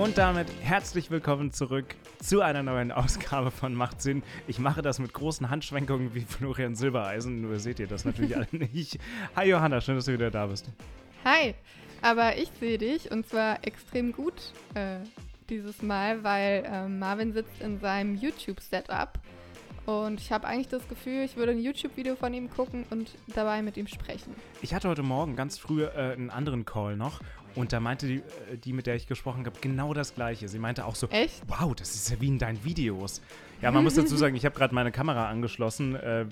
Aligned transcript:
Und 0.00 0.16
damit 0.16 0.46
herzlich 0.62 1.10
willkommen 1.10 1.52
zurück 1.52 1.94
zu 2.22 2.40
einer 2.40 2.62
neuen 2.62 2.90
Ausgabe 2.90 3.50
von 3.50 3.74
Macht 3.74 4.00
Sinn. 4.00 4.22
Ich 4.48 4.58
mache 4.58 4.80
das 4.80 4.98
mit 4.98 5.12
großen 5.12 5.50
Handschwenkungen 5.50 6.14
wie 6.14 6.22
Florian 6.22 6.74
Silbereisen, 6.74 7.42
nur 7.42 7.58
seht 7.58 7.80
ihr 7.80 7.86
das 7.86 8.06
natürlich 8.06 8.34
alle 8.34 8.46
nicht. 8.50 8.98
Hi 9.36 9.50
Johanna, 9.50 9.82
schön, 9.82 9.96
dass 9.96 10.06
du 10.06 10.14
wieder 10.14 10.30
da 10.30 10.46
bist. 10.46 10.70
Hi, 11.26 11.54
aber 12.00 12.38
ich 12.38 12.50
sehe 12.58 12.78
dich 12.78 13.10
und 13.10 13.28
zwar 13.28 13.62
extrem 13.62 14.12
gut 14.12 14.54
äh, 14.72 15.00
dieses 15.50 15.82
Mal, 15.82 16.24
weil 16.24 16.64
äh, 16.64 16.88
Marvin 16.88 17.34
sitzt 17.34 17.60
in 17.60 17.78
seinem 17.78 18.16
YouTube-Setup 18.16 19.20
und 19.84 20.20
ich 20.20 20.30
habe 20.30 20.46
eigentlich 20.46 20.68
das 20.68 20.86
Gefühl, 20.88 21.24
ich 21.24 21.36
würde 21.36 21.52
ein 21.52 21.58
YouTube-Video 21.58 22.14
von 22.14 22.32
ihm 22.32 22.48
gucken 22.48 22.84
und 22.90 23.10
dabei 23.34 23.60
mit 23.60 23.76
ihm 23.76 23.86
sprechen. 23.86 24.34
Ich 24.62 24.72
hatte 24.72 24.88
heute 24.88 25.02
Morgen 25.02 25.36
ganz 25.36 25.58
früh 25.58 25.84
äh, 25.84 26.12
einen 26.12 26.30
anderen 26.30 26.64
Call 26.64 26.96
noch 26.96 27.20
und 27.54 27.72
da 27.72 27.80
meinte 27.80 28.06
die, 28.06 28.16
äh, 28.16 28.56
die, 28.62 28.72
mit 28.72 28.86
der 28.86 28.94
ich 28.94 29.06
gesprochen 29.06 29.44
habe, 29.46 29.58
genau 29.60 29.94
das 29.94 30.14
Gleiche. 30.14 30.48
Sie 30.48 30.58
meinte 30.58 30.84
auch 30.84 30.94
so, 30.94 31.08
Echt? 31.08 31.42
wow, 31.46 31.74
das 31.74 31.94
ist 31.94 32.10
ja 32.10 32.20
wie 32.20 32.28
in 32.28 32.38
deinen 32.38 32.62
Videos. 32.64 33.20
Ja, 33.62 33.70
man 33.70 33.84
muss 33.84 33.94
dazu 33.94 34.16
sagen, 34.16 34.36
ich 34.36 34.46
habe 34.46 34.56
gerade 34.56 34.74
meine 34.74 34.90
Kamera 34.90 35.28
angeschlossen 35.28 35.94
äh, 35.94 36.24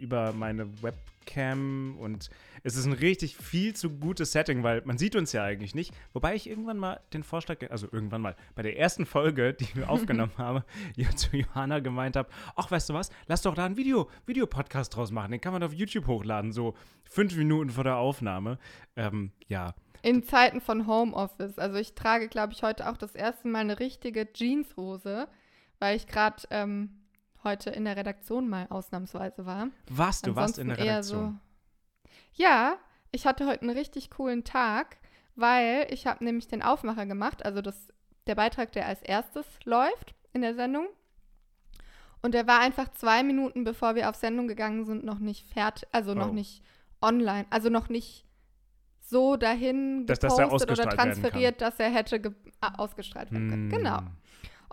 über 0.00 0.32
meine 0.32 0.66
Webcam 0.82 1.96
und 1.96 2.28
es 2.64 2.76
ist 2.76 2.86
ein 2.86 2.92
richtig 2.92 3.36
viel 3.36 3.74
zu 3.74 3.90
gutes 3.90 4.32
Setting, 4.32 4.64
weil 4.64 4.82
man 4.84 4.98
sieht 4.98 5.14
uns 5.14 5.32
ja 5.32 5.44
eigentlich 5.44 5.76
nicht. 5.76 5.94
Wobei 6.12 6.34
ich 6.34 6.48
irgendwann 6.48 6.78
mal 6.78 7.00
den 7.12 7.22
Vorschlag, 7.22 7.58
also 7.70 7.86
irgendwann 7.92 8.20
mal 8.20 8.36
bei 8.56 8.62
der 8.62 8.78
ersten 8.78 9.06
Folge, 9.06 9.54
die 9.54 9.68
wir 9.74 9.90
aufgenommen 9.90 10.32
haben, 10.38 10.62
zu 11.14 11.36
Johanna 11.36 11.78
gemeint 11.78 12.16
habe, 12.16 12.28
ach, 12.56 12.70
weißt 12.70 12.90
du 12.90 12.94
was, 12.94 13.10
lass 13.26 13.42
doch 13.42 13.54
da 13.54 13.64
einen 13.64 13.76
Video, 13.76 14.10
Videopodcast 14.26 14.96
draus 14.96 15.12
machen. 15.12 15.30
Den 15.30 15.40
kann 15.40 15.52
man 15.52 15.62
auf 15.62 15.72
YouTube 15.72 16.08
hochladen, 16.08 16.50
so 16.50 16.74
fünf 17.04 17.36
Minuten 17.36 17.70
vor 17.70 17.84
der 17.84 17.96
Aufnahme. 17.96 18.58
Ähm, 18.96 19.30
ja. 19.46 19.74
In 20.02 20.24
Zeiten 20.24 20.60
von 20.60 20.86
Homeoffice. 20.86 21.58
Also 21.58 21.76
ich 21.76 21.94
trage, 21.94 22.28
glaube 22.28 22.52
ich, 22.52 22.62
heute 22.62 22.90
auch 22.90 22.96
das 22.96 23.14
erste 23.14 23.48
Mal 23.48 23.60
eine 23.60 23.78
richtige 23.78 24.32
Jeanshose 24.32 25.28
weil 25.82 25.96
ich 25.96 26.06
gerade 26.06 26.44
ähm, 26.50 26.90
heute 27.42 27.70
in 27.70 27.84
der 27.84 27.96
Redaktion 27.96 28.48
mal 28.48 28.68
ausnahmsweise 28.70 29.44
war. 29.46 29.66
Was? 29.90 30.22
Du 30.22 30.30
Ansonsten 30.30 30.36
warst 30.36 30.58
in 30.58 30.68
der 30.68 30.78
Redaktion? 30.78 31.40
So, 32.04 32.10
ja, 32.34 32.76
ich 33.10 33.26
hatte 33.26 33.48
heute 33.48 33.62
einen 33.62 33.76
richtig 33.76 34.08
coolen 34.10 34.44
Tag, 34.44 34.98
weil 35.34 35.88
ich 35.90 36.06
habe 36.06 36.22
nämlich 36.22 36.46
den 36.46 36.62
Aufmacher 36.62 37.04
gemacht, 37.04 37.44
also 37.44 37.60
das, 37.62 37.88
der 38.28 38.36
Beitrag, 38.36 38.70
der 38.70 38.86
als 38.86 39.02
erstes 39.02 39.44
läuft 39.64 40.14
in 40.32 40.42
der 40.42 40.54
Sendung. 40.54 40.86
Und 42.22 42.32
der 42.34 42.46
war 42.46 42.60
einfach 42.60 42.92
zwei 42.92 43.24
Minuten, 43.24 43.64
bevor 43.64 43.96
wir 43.96 44.08
auf 44.08 44.14
Sendung 44.14 44.46
gegangen 44.46 44.84
sind, 44.84 45.02
noch 45.02 45.18
nicht 45.18 45.48
fertig, 45.48 45.88
also 45.90 46.12
oh. 46.12 46.14
noch 46.14 46.30
nicht 46.30 46.62
online, 47.00 47.46
also 47.50 47.70
noch 47.70 47.88
nicht 47.88 48.24
so 49.12 49.36
dahin 49.36 50.06
dass, 50.06 50.18
gepostet 50.18 50.70
dass 50.70 50.80
oder 50.80 50.88
transferiert, 50.88 51.60
dass 51.60 51.78
er 51.78 51.90
hätte 51.90 52.34
ausgestrahlt 52.60 53.30
werden 53.30 53.50
können. 53.50 53.68
Genau. 53.70 53.98
Hm. 53.98 54.06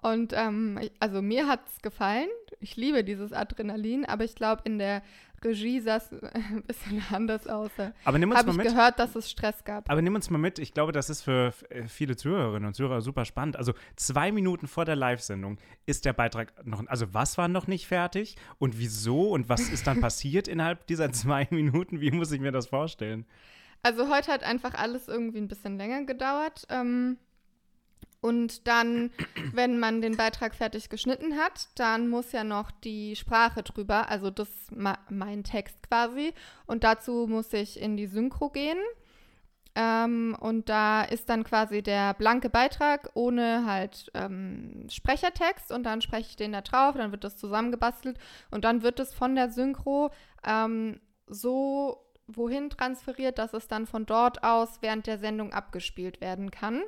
Und 0.01 0.33
ähm, 0.33 0.79
also 0.99 1.21
mir 1.21 1.47
hat 1.47 1.59
es 1.67 1.81
gefallen. 1.81 2.29
Ich 2.61 2.77
liebe 2.77 3.03
dieses 3.03 3.33
Adrenalin, 3.33 4.05
aber 4.05 4.23
ich 4.23 4.33
glaube, 4.33 4.61
in 4.63 4.79
der 4.79 5.01
Regie 5.43 5.79
sah 5.81 5.97
es 5.97 6.11
ein 6.33 6.63
bisschen 6.63 7.03
anders 7.11 7.47
aus. 7.47 7.71
Aber 8.05 8.17
nimm 8.17 8.29
uns 8.29 8.39
Habe 8.39 8.47
mal 8.47 8.53
ich 8.53 8.57
mit. 8.57 8.67
gehört, 8.67 8.99
dass 8.99 9.15
es 9.15 9.29
Stress 9.29 9.63
gab. 9.63 9.89
Aber 9.89 10.01
nimm 10.01 10.15
uns 10.15 10.29
mal 10.29 10.37
mit. 10.37 10.59
Ich 10.59 10.73
glaube, 10.73 10.91
das 10.91 11.09
ist 11.09 11.21
für 11.21 11.53
äh, 11.69 11.83
viele 11.87 12.15
Zuhörerinnen 12.15 12.67
und 12.67 12.73
Zuhörer 12.75 13.01
super 13.01 13.25
spannend. 13.25 13.57
Also 13.57 13.73
zwei 13.95 14.31
Minuten 14.31 14.67
vor 14.67 14.85
der 14.85 14.95
Live-Sendung 14.95 15.57
ist 15.85 16.05
der 16.05 16.13
Beitrag 16.13 16.65
noch. 16.65 16.85
Also 16.87 17.13
was 17.13 17.37
war 17.37 17.47
noch 17.47 17.67
nicht 17.67 17.87
fertig 17.87 18.35
und 18.57 18.79
wieso 18.79 19.29
und 19.29 19.49
was 19.49 19.69
ist 19.69 19.87
dann 19.87 19.99
passiert 20.01 20.47
innerhalb 20.47 20.87
dieser 20.87 21.11
zwei 21.11 21.47
Minuten? 21.49 21.99
Wie 21.99 22.11
muss 22.11 22.31
ich 22.31 22.39
mir 22.39 22.51
das 22.51 22.67
vorstellen? 22.67 23.25
Also 23.81 24.09
heute 24.09 24.31
hat 24.31 24.43
einfach 24.43 24.73
alles 24.73 25.07
irgendwie 25.07 25.39
ein 25.39 25.47
bisschen 25.47 25.77
länger 25.77 26.03
gedauert. 26.03 26.65
Ähm, 26.69 27.17
und 28.21 28.67
dann, 28.67 29.11
wenn 29.53 29.79
man 29.79 30.01
den 30.01 30.17
Beitrag 30.17 30.53
fertig 30.53 30.89
geschnitten 30.89 31.37
hat, 31.37 31.69
dann 31.75 32.09
muss 32.09 32.31
ja 32.31 32.43
noch 32.43 32.71
die 32.71 33.15
Sprache 33.15 33.63
drüber, 33.63 34.09
also 34.09 34.29
das 34.29 34.49
mein 34.71 35.43
Text 35.43 35.87
quasi. 35.87 36.33
Und 36.65 36.83
dazu 36.83 37.27
muss 37.29 37.53
ich 37.53 37.79
in 37.79 37.95
die 37.95 38.07
Synchro 38.07 38.49
gehen. 38.49 38.79
Ähm, 39.75 40.35
und 40.39 40.67
da 40.67 41.03
ist 41.03 41.29
dann 41.29 41.43
quasi 41.43 41.81
der 41.81 42.13
blanke 42.15 42.49
Beitrag 42.49 43.11
ohne 43.13 43.65
halt 43.65 44.11
ähm, 44.15 44.87
Sprechertext 44.89 45.71
und 45.71 45.83
dann 45.83 46.01
spreche 46.01 46.31
ich 46.31 46.35
den 46.35 46.53
da 46.53 46.61
drauf, 46.61 46.95
dann 46.97 47.11
wird 47.11 47.23
das 47.23 47.37
zusammengebastelt 47.37 48.17
und 48.49 48.65
dann 48.65 48.81
wird 48.81 48.99
es 48.99 49.13
von 49.13 49.35
der 49.35 49.51
Synchro 49.51 50.09
ähm, 50.43 50.99
so 51.27 52.08
wohin 52.35 52.69
transferiert, 52.69 53.37
dass 53.37 53.53
es 53.53 53.67
dann 53.67 53.85
von 53.85 54.05
dort 54.05 54.43
aus 54.43 54.81
während 54.81 55.07
der 55.07 55.17
Sendung 55.17 55.53
abgespielt 55.53 56.21
werden 56.21 56.51
kann. 56.51 56.81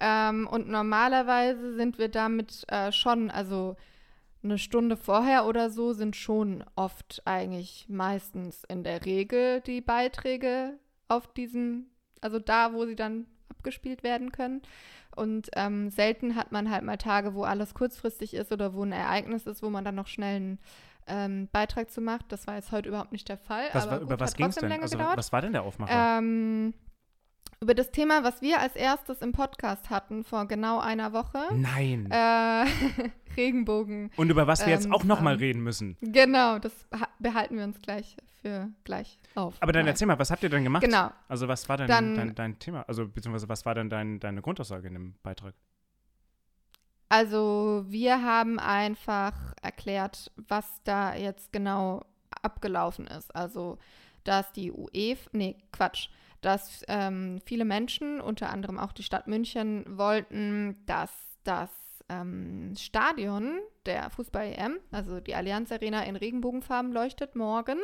Ähm, 0.00 0.46
und 0.46 0.68
normalerweise 0.68 1.74
sind 1.74 1.98
wir 1.98 2.08
damit 2.08 2.64
äh, 2.68 2.92
schon, 2.92 3.30
also 3.30 3.76
eine 4.42 4.58
Stunde 4.58 4.96
vorher 4.96 5.46
oder 5.46 5.70
so, 5.70 5.92
sind 5.92 6.14
schon 6.14 6.64
oft 6.76 7.22
eigentlich 7.24 7.86
meistens 7.88 8.64
in 8.64 8.84
der 8.84 9.04
Regel 9.04 9.60
die 9.60 9.80
Beiträge 9.80 10.78
auf 11.08 11.32
diesem, 11.32 11.86
also 12.20 12.38
da, 12.38 12.72
wo 12.72 12.86
sie 12.86 12.96
dann 12.96 13.26
abgespielt 13.48 14.02
werden 14.02 14.30
können. 14.30 14.62
Und 15.16 15.50
ähm, 15.56 15.90
selten 15.90 16.36
hat 16.36 16.52
man 16.52 16.70
halt 16.70 16.84
mal 16.84 16.96
Tage, 16.96 17.34
wo 17.34 17.42
alles 17.42 17.74
kurzfristig 17.74 18.34
ist 18.34 18.52
oder 18.52 18.74
wo 18.74 18.84
ein 18.84 18.92
Ereignis 18.92 19.46
ist, 19.46 19.64
wo 19.64 19.70
man 19.70 19.84
dann 19.84 19.96
noch 19.96 20.06
schnell 20.06 20.36
einen 20.36 20.58
ähm, 21.08 21.48
Beitrag 21.52 21.90
zu 21.90 22.00
macht. 22.00 22.30
Das 22.30 22.46
war 22.46 22.54
jetzt 22.54 22.72
heute 22.72 22.88
überhaupt 22.88 23.12
nicht 23.12 23.28
der 23.28 23.38
Fall. 23.38 23.64
Was, 23.72 23.86
aber 23.86 23.98
gut, 23.98 24.06
über 24.06 24.20
was 24.20 24.34
ging 24.34 24.46
es 24.46 24.56
denn? 24.56 24.70
Also, 24.72 24.98
was 24.98 25.32
war 25.32 25.42
denn 25.42 25.52
der 25.52 25.62
Aufmacher? 25.62 26.18
Ähm, 26.18 26.74
über 27.60 27.74
das 27.74 27.90
Thema, 27.90 28.22
was 28.22 28.40
wir 28.40 28.60
als 28.60 28.76
erstes 28.76 29.20
im 29.20 29.32
Podcast 29.32 29.90
hatten 29.90 30.22
vor 30.22 30.46
genau 30.46 30.78
einer 30.78 31.12
Woche. 31.12 31.40
Nein. 31.54 32.08
Äh, 32.10 32.66
Regenbogen. 33.36 34.10
Und 34.16 34.30
über 34.30 34.46
was 34.46 34.60
wir 34.60 34.66
ähm, 34.66 34.80
jetzt 34.80 34.92
auch 34.92 35.04
nochmal 35.04 35.34
ähm, 35.34 35.40
reden 35.40 35.62
müssen. 35.62 35.96
Genau, 36.00 36.58
das 36.58 36.72
behalten 37.18 37.56
wir 37.56 37.64
uns 37.64 37.80
gleich 37.80 38.16
für 38.40 38.70
gleich 38.84 39.18
auf. 39.34 39.56
Aber 39.60 39.72
dann 39.72 39.82
Nein. 39.82 39.92
erzähl 39.92 40.06
mal, 40.06 40.18
was 40.18 40.30
habt 40.30 40.42
ihr 40.42 40.50
denn 40.50 40.64
gemacht? 40.64 40.84
Genau. 40.84 41.10
Also 41.28 41.48
was 41.48 41.68
war 41.68 41.76
denn 41.76 41.88
dann, 41.88 42.14
dein, 42.14 42.34
dein, 42.34 42.58
Thema? 42.58 42.84
Also 42.86 43.08
beziehungsweise 43.08 43.48
was 43.48 43.64
war 43.66 43.74
denn 43.74 43.90
dein, 43.90 44.20
deine 44.20 44.40
Grundaussage 44.40 44.86
in 44.86 44.94
dem 44.94 45.14
Beitrag? 45.22 45.54
Also 47.08 47.84
wir 47.88 48.22
haben 48.22 48.58
einfach 48.58 49.34
erklärt, 49.62 50.30
was 50.36 50.82
da 50.84 51.14
jetzt 51.14 51.52
genau 51.52 52.04
abgelaufen 52.42 53.06
ist. 53.06 53.34
Also 53.34 53.78
dass 54.24 54.52
die 54.52 54.70
UEFA, 54.70 55.30
nee, 55.32 55.56
Quatsch, 55.72 56.08
dass 56.42 56.84
ähm, 56.88 57.40
viele 57.44 57.64
Menschen, 57.64 58.20
unter 58.20 58.50
anderem 58.50 58.78
auch 58.78 58.92
die 58.92 59.02
Stadt 59.02 59.26
München, 59.26 59.84
wollten, 59.88 60.76
dass 60.86 61.10
das 61.44 61.70
ähm, 62.08 62.74
Stadion 62.76 63.58
der 63.86 64.10
Fußball-EM, 64.10 64.78
also 64.90 65.20
die 65.20 65.34
Allianz 65.34 65.72
Arena 65.72 66.04
in 66.04 66.16
Regenbogenfarben 66.16 66.92
leuchtet, 66.92 67.36
morgen 67.36 67.78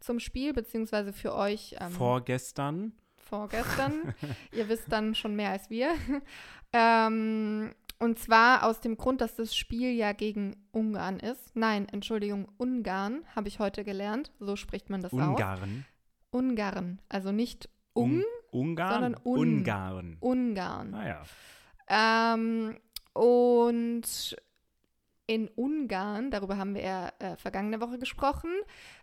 zum 0.00 0.20
Spiel, 0.20 0.52
beziehungsweise 0.52 1.12
für 1.12 1.34
euch. 1.34 1.76
Ähm, 1.80 1.90
vorgestern. 1.90 2.92
Vorgestern. 3.16 4.14
Ihr 4.52 4.68
wisst 4.68 4.90
dann 4.90 5.14
schon 5.14 5.36
mehr 5.36 5.50
als 5.50 5.70
wir. 5.70 5.94
ähm, 6.72 7.74
und 8.00 8.18
zwar 8.18 8.64
aus 8.64 8.80
dem 8.80 8.96
Grund, 8.96 9.20
dass 9.20 9.36
das 9.36 9.54
Spiel 9.54 9.92
ja 9.92 10.12
gegen 10.12 10.56
Ungarn 10.72 11.20
ist. 11.20 11.54
Nein, 11.54 11.86
Entschuldigung, 11.88 12.48
Ungarn, 12.56 13.24
habe 13.36 13.48
ich 13.48 13.58
heute 13.58 13.84
gelernt. 13.84 14.32
So 14.40 14.56
spricht 14.56 14.88
man 14.90 15.02
das 15.02 15.12
Ungarn. 15.12 15.30
aus. 15.30 15.36
Ungarn. 15.38 15.84
Ungarn. 16.30 17.00
Also 17.08 17.30
nicht 17.30 17.68
Un, 17.94 18.24
Ungarn? 18.50 18.92
sondern 18.92 19.16
Un 19.24 19.38
Ungarn. 19.38 20.16
Ungarn. 20.20 20.90
Naja. 20.90 21.22
Ah, 21.86 22.34
ähm, 22.34 22.76
und 23.12 24.36
in 25.26 25.48
Ungarn, 25.48 26.30
darüber 26.30 26.56
haben 26.56 26.74
wir 26.74 26.82
ja 26.82 27.12
äh, 27.18 27.36
vergangene 27.36 27.80
Woche 27.80 27.98
gesprochen, 27.98 28.50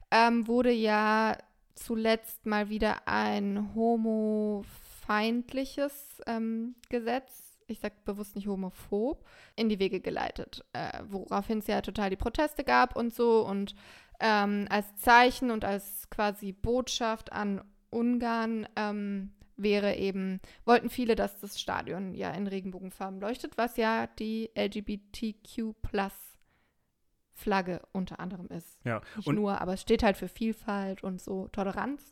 ähm, 0.10 0.48
wurde 0.48 0.72
ja 0.72 1.38
zuletzt 1.76 2.46
mal 2.46 2.70
wieder 2.70 3.08
ein 3.08 3.76
homofeindliches 3.76 6.22
ähm, 6.26 6.76
Gesetz, 6.90 7.47
ich 7.68 7.80
sage 7.80 7.96
bewusst 8.06 8.36
nicht 8.36 8.48
homophob, 8.48 9.26
in 9.56 9.70
die 9.70 9.80
Wege 9.80 10.00
geleitet, 10.00 10.66
äh, 10.74 11.02
woraufhin 11.08 11.60
es 11.60 11.68
ja 11.68 11.82
total 11.82 12.10
die 12.10 12.16
Proteste 12.16 12.64
gab 12.64 12.96
und 12.96 13.14
so 13.14 13.46
und 13.46 13.76
ähm, 14.20 14.66
als 14.70 14.96
Zeichen 14.96 15.52
und 15.52 15.64
als 15.64 16.10
quasi 16.10 16.52
Botschaft 16.52 17.32
an 17.32 17.62
Ungarn 17.90 18.68
ähm, 18.76 19.34
wäre 19.56 19.96
eben, 19.96 20.40
wollten 20.66 20.90
viele, 20.90 21.16
dass 21.16 21.40
das 21.40 21.60
Stadion 21.60 22.14
ja 22.14 22.32
in 22.32 22.48
Regenbogenfarben 22.48 23.20
leuchtet, 23.20 23.58
was 23.58 23.78
ja 23.78 24.08
die 24.08 24.50
LGBTQ 24.56 25.76
Flagge 27.34 27.82
unter 27.92 28.20
anderem 28.20 28.48
ist. 28.48 28.80
Ja. 28.84 29.02
Nicht 29.16 29.32
nur, 29.32 29.62
aber 29.62 29.74
es 29.74 29.82
steht 29.82 30.02
halt 30.04 30.18
für 30.18 30.28
Vielfalt 30.28 31.04
und 31.04 31.22
so 31.22 31.48
Toleranz. 31.50 32.12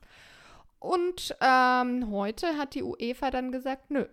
Und 0.80 1.36
ähm, 1.42 2.12
heute 2.12 2.58
hat 2.58 2.76
die 2.76 2.84
UEFA 2.84 3.32
dann 3.32 3.52
gesagt, 3.52 3.90
nö, 3.90 4.06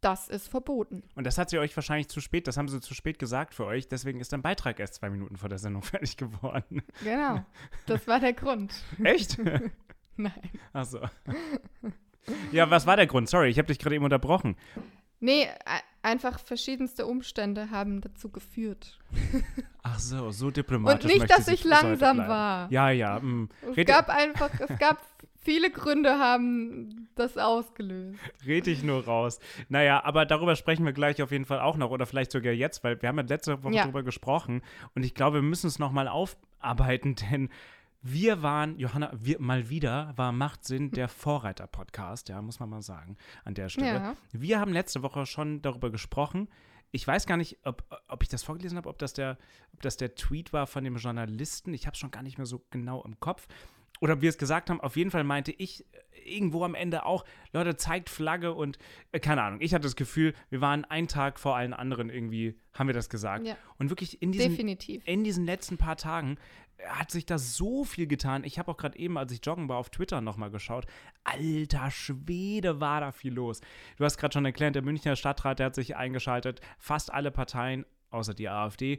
das 0.00 0.28
ist 0.28 0.48
verboten. 0.48 1.02
Und 1.14 1.24
das 1.24 1.38
hat 1.38 1.50
sie 1.50 1.58
euch 1.58 1.76
wahrscheinlich 1.76 2.08
zu 2.08 2.20
spät, 2.20 2.46
das 2.46 2.56
haben 2.56 2.68
sie 2.68 2.80
zu 2.80 2.94
spät 2.94 3.18
gesagt 3.18 3.54
für 3.54 3.66
euch, 3.66 3.88
deswegen 3.88 4.20
ist 4.20 4.32
dein 4.32 4.42
Beitrag 4.42 4.80
erst 4.80 4.94
zwei 4.94 5.10
Minuten 5.10 5.36
vor 5.36 5.48
der 5.48 5.58
Sendung 5.58 5.82
fertig 5.84 6.16
geworden. 6.16 6.82
Genau, 7.02 7.44
das 7.86 8.06
war 8.06 8.20
der 8.20 8.32
Grund. 8.32 8.72
Echt? 9.02 9.38
Nein. 10.16 10.50
Ach 10.72 10.84
so. 10.84 11.00
Ja, 12.52 12.70
was 12.70 12.86
war 12.86 12.96
der 12.96 13.06
Grund? 13.06 13.28
Sorry, 13.28 13.48
ich 13.48 13.58
habe 13.58 13.68
dich 13.68 13.78
gerade 13.78 13.94
eben 13.94 14.04
unterbrochen. 14.04 14.56
Nee, 15.20 15.48
einfach 16.02 16.38
verschiedenste 16.38 17.06
Umstände 17.06 17.70
haben 17.70 18.00
dazu 18.00 18.30
geführt. 18.30 18.98
Ach 19.82 19.98
so, 19.98 20.30
so 20.30 20.50
diplomatisch. 20.50 21.04
Und 21.04 21.20
nicht, 21.20 21.30
dass 21.30 21.46
ich 21.48 21.64
langsam 21.64 22.18
war. 22.18 22.70
Ja, 22.70 22.90
ja. 22.90 23.18
Mh. 23.20 23.26
Mm. 23.26 23.48
Es 23.76 23.86
gab 23.86 24.08
einfach, 24.08 24.50
es 24.60 24.78
gab 24.78 25.02
viele 25.40 25.70
Gründe 25.70 26.18
haben 26.18 27.08
das 27.14 27.36
ausgelöst. 27.36 28.18
Red 28.46 28.66
ich 28.66 28.82
nur 28.82 29.04
raus. 29.04 29.38
Naja, 29.68 30.04
aber 30.04 30.26
darüber 30.26 30.56
sprechen 30.56 30.84
wir 30.84 30.92
gleich 30.92 31.22
auf 31.22 31.32
jeden 31.32 31.44
Fall 31.44 31.60
auch 31.60 31.76
noch 31.76 31.90
oder 31.90 32.06
vielleicht 32.06 32.32
sogar 32.32 32.52
jetzt, 32.52 32.84
weil 32.84 33.00
wir 33.02 33.08
haben 33.08 33.18
ja 33.18 33.24
letzte 33.24 33.62
Woche 33.62 33.74
ja. 33.74 33.82
darüber 33.82 34.02
gesprochen 34.02 34.62
und 34.94 35.04
ich 35.04 35.14
glaube, 35.14 35.38
wir 35.38 35.42
müssen 35.42 35.66
es 35.66 35.78
nochmal 35.78 36.08
aufarbeiten, 36.08 37.14
denn 37.30 37.48
wir 38.02 38.42
waren, 38.42 38.78
Johanna, 38.78 39.10
wir, 39.14 39.40
mal 39.40 39.68
wieder 39.68 40.14
war 40.16 40.32
Machtsinn 40.32 40.90
der 40.90 41.08
Vorreiter-Podcast, 41.08 42.30
ja, 42.30 42.40
muss 42.40 42.58
man 42.58 42.70
mal 42.70 42.80
sagen, 42.80 43.16
an 43.44 43.54
der 43.54 43.68
Stelle. 43.68 43.92
Ja. 43.92 44.16
Wir 44.32 44.58
haben 44.58 44.72
letzte 44.72 45.02
Woche 45.02 45.26
schon 45.26 45.60
darüber 45.60 45.90
gesprochen. 45.90 46.48
Ich 46.92 47.06
weiß 47.06 47.26
gar 47.26 47.36
nicht, 47.36 47.58
ob, 47.62 47.84
ob 48.08 48.22
ich 48.22 48.30
das 48.30 48.42
vorgelesen 48.42 48.78
habe, 48.78 48.88
ob 48.88 48.98
das, 48.98 49.12
der, 49.12 49.36
ob 49.74 49.82
das 49.82 49.98
der 49.98 50.14
Tweet 50.14 50.54
war 50.54 50.66
von 50.66 50.82
dem 50.82 50.96
Journalisten. 50.96 51.74
Ich 51.74 51.86
habe 51.86 51.92
es 51.92 51.98
schon 51.98 52.10
gar 52.10 52.22
nicht 52.22 52.38
mehr 52.38 52.46
so 52.46 52.64
genau 52.70 53.02
im 53.04 53.20
Kopf 53.20 53.46
oder 54.00 54.18
wie 54.18 54.22
wir 54.22 54.30
es 54.30 54.38
gesagt 54.38 54.70
haben, 54.70 54.80
auf 54.80 54.96
jeden 54.96 55.10
Fall 55.10 55.24
meinte 55.24 55.52
ich 55.52 55.84
äh, 55.92 56.34
irgendwo 56.36 56.64
am 56.64 56.74
Ende 56.74 57.04
auch, 57.04 57.24
Leute, 57.52 57.76
zeigt 57.76 58.10
Flagge 58.10 58.54
und 58.54 58.78
äh, 59.12 59.20
keine 59.20 59.42
Ahnung. 59.42 59.60
Ich 59.60 59.74
hatte 59.74 59.84
das 59.84 59.96
Gefühl, 59.96 60.34
wir 60.48 60.60
waren 60.60 60.84
einen 60.86 61.08
Tag 61.08 61.38
vor 61.38 61.56
allen 61.56 61.72
anderen 61.72 62.10
irgendwie, 62.10 62.58
haben 62.74 62.88
wir 62.88 62.94
das 62.94 63.08
gesagt. 63.08 63.46
Ja. 63.46 63.56
Und 63.78 63.90
wirklich 63.90 64.20
in 64.22 64.32
diesen, 64.32 64.50
Definitiv. 64.50 65.02
in 65.06 65.22
diesen 65.22 65.44
letzten 65.44 65.76
paar 65.76 65.96
Tagen 65.96 66.38
äh, 66.78 66.86
hat 66.88 67.10
sich 67.10 67.26
da 67.26 67.38
so 67.38 67.84
viel 67.84 68.06
getan. 68.06 68.42
Ich 68.44 68.58
habe 68.58 68.70
auch 68.70 68.76
gerade 68.76 68.98
eben, 68.98 69.18
als 69.18 69.32
ich 69.32 69.44
joggen 69.44 69.68
war, 69.68 69.76
auf 69.76 69.90
Twitter 69.90 70.20
nochmal 70.20 70.50
geschaut. 70.50 70.86
Alter 71.24 71.90
Schwede, 71.90 72.80
war 72.80 73.00
da 73.00 73.12
viel 73.12 73.34
los. 73.34 73.60
Du 73.98 74.04
hast 74.04 74.16
gerade 74.16 74.32
schon 74.32 74.46
erklärt, 74.46 74.74
der 74.74 74.82
Münchner 74.82 75.14
Stadtrat, 75.14 75.58
der 75.58 75.66
hat 75.66 75.74
sich 75.74 75.96
eingeschaltet. 75.96 76.60
Fast 76.78 77.12
alle 77.12 77.30
Parteien, 77.30 77.84
außer 78.10 78.32
die 78.34 78.48
AfD, 78.48 78.98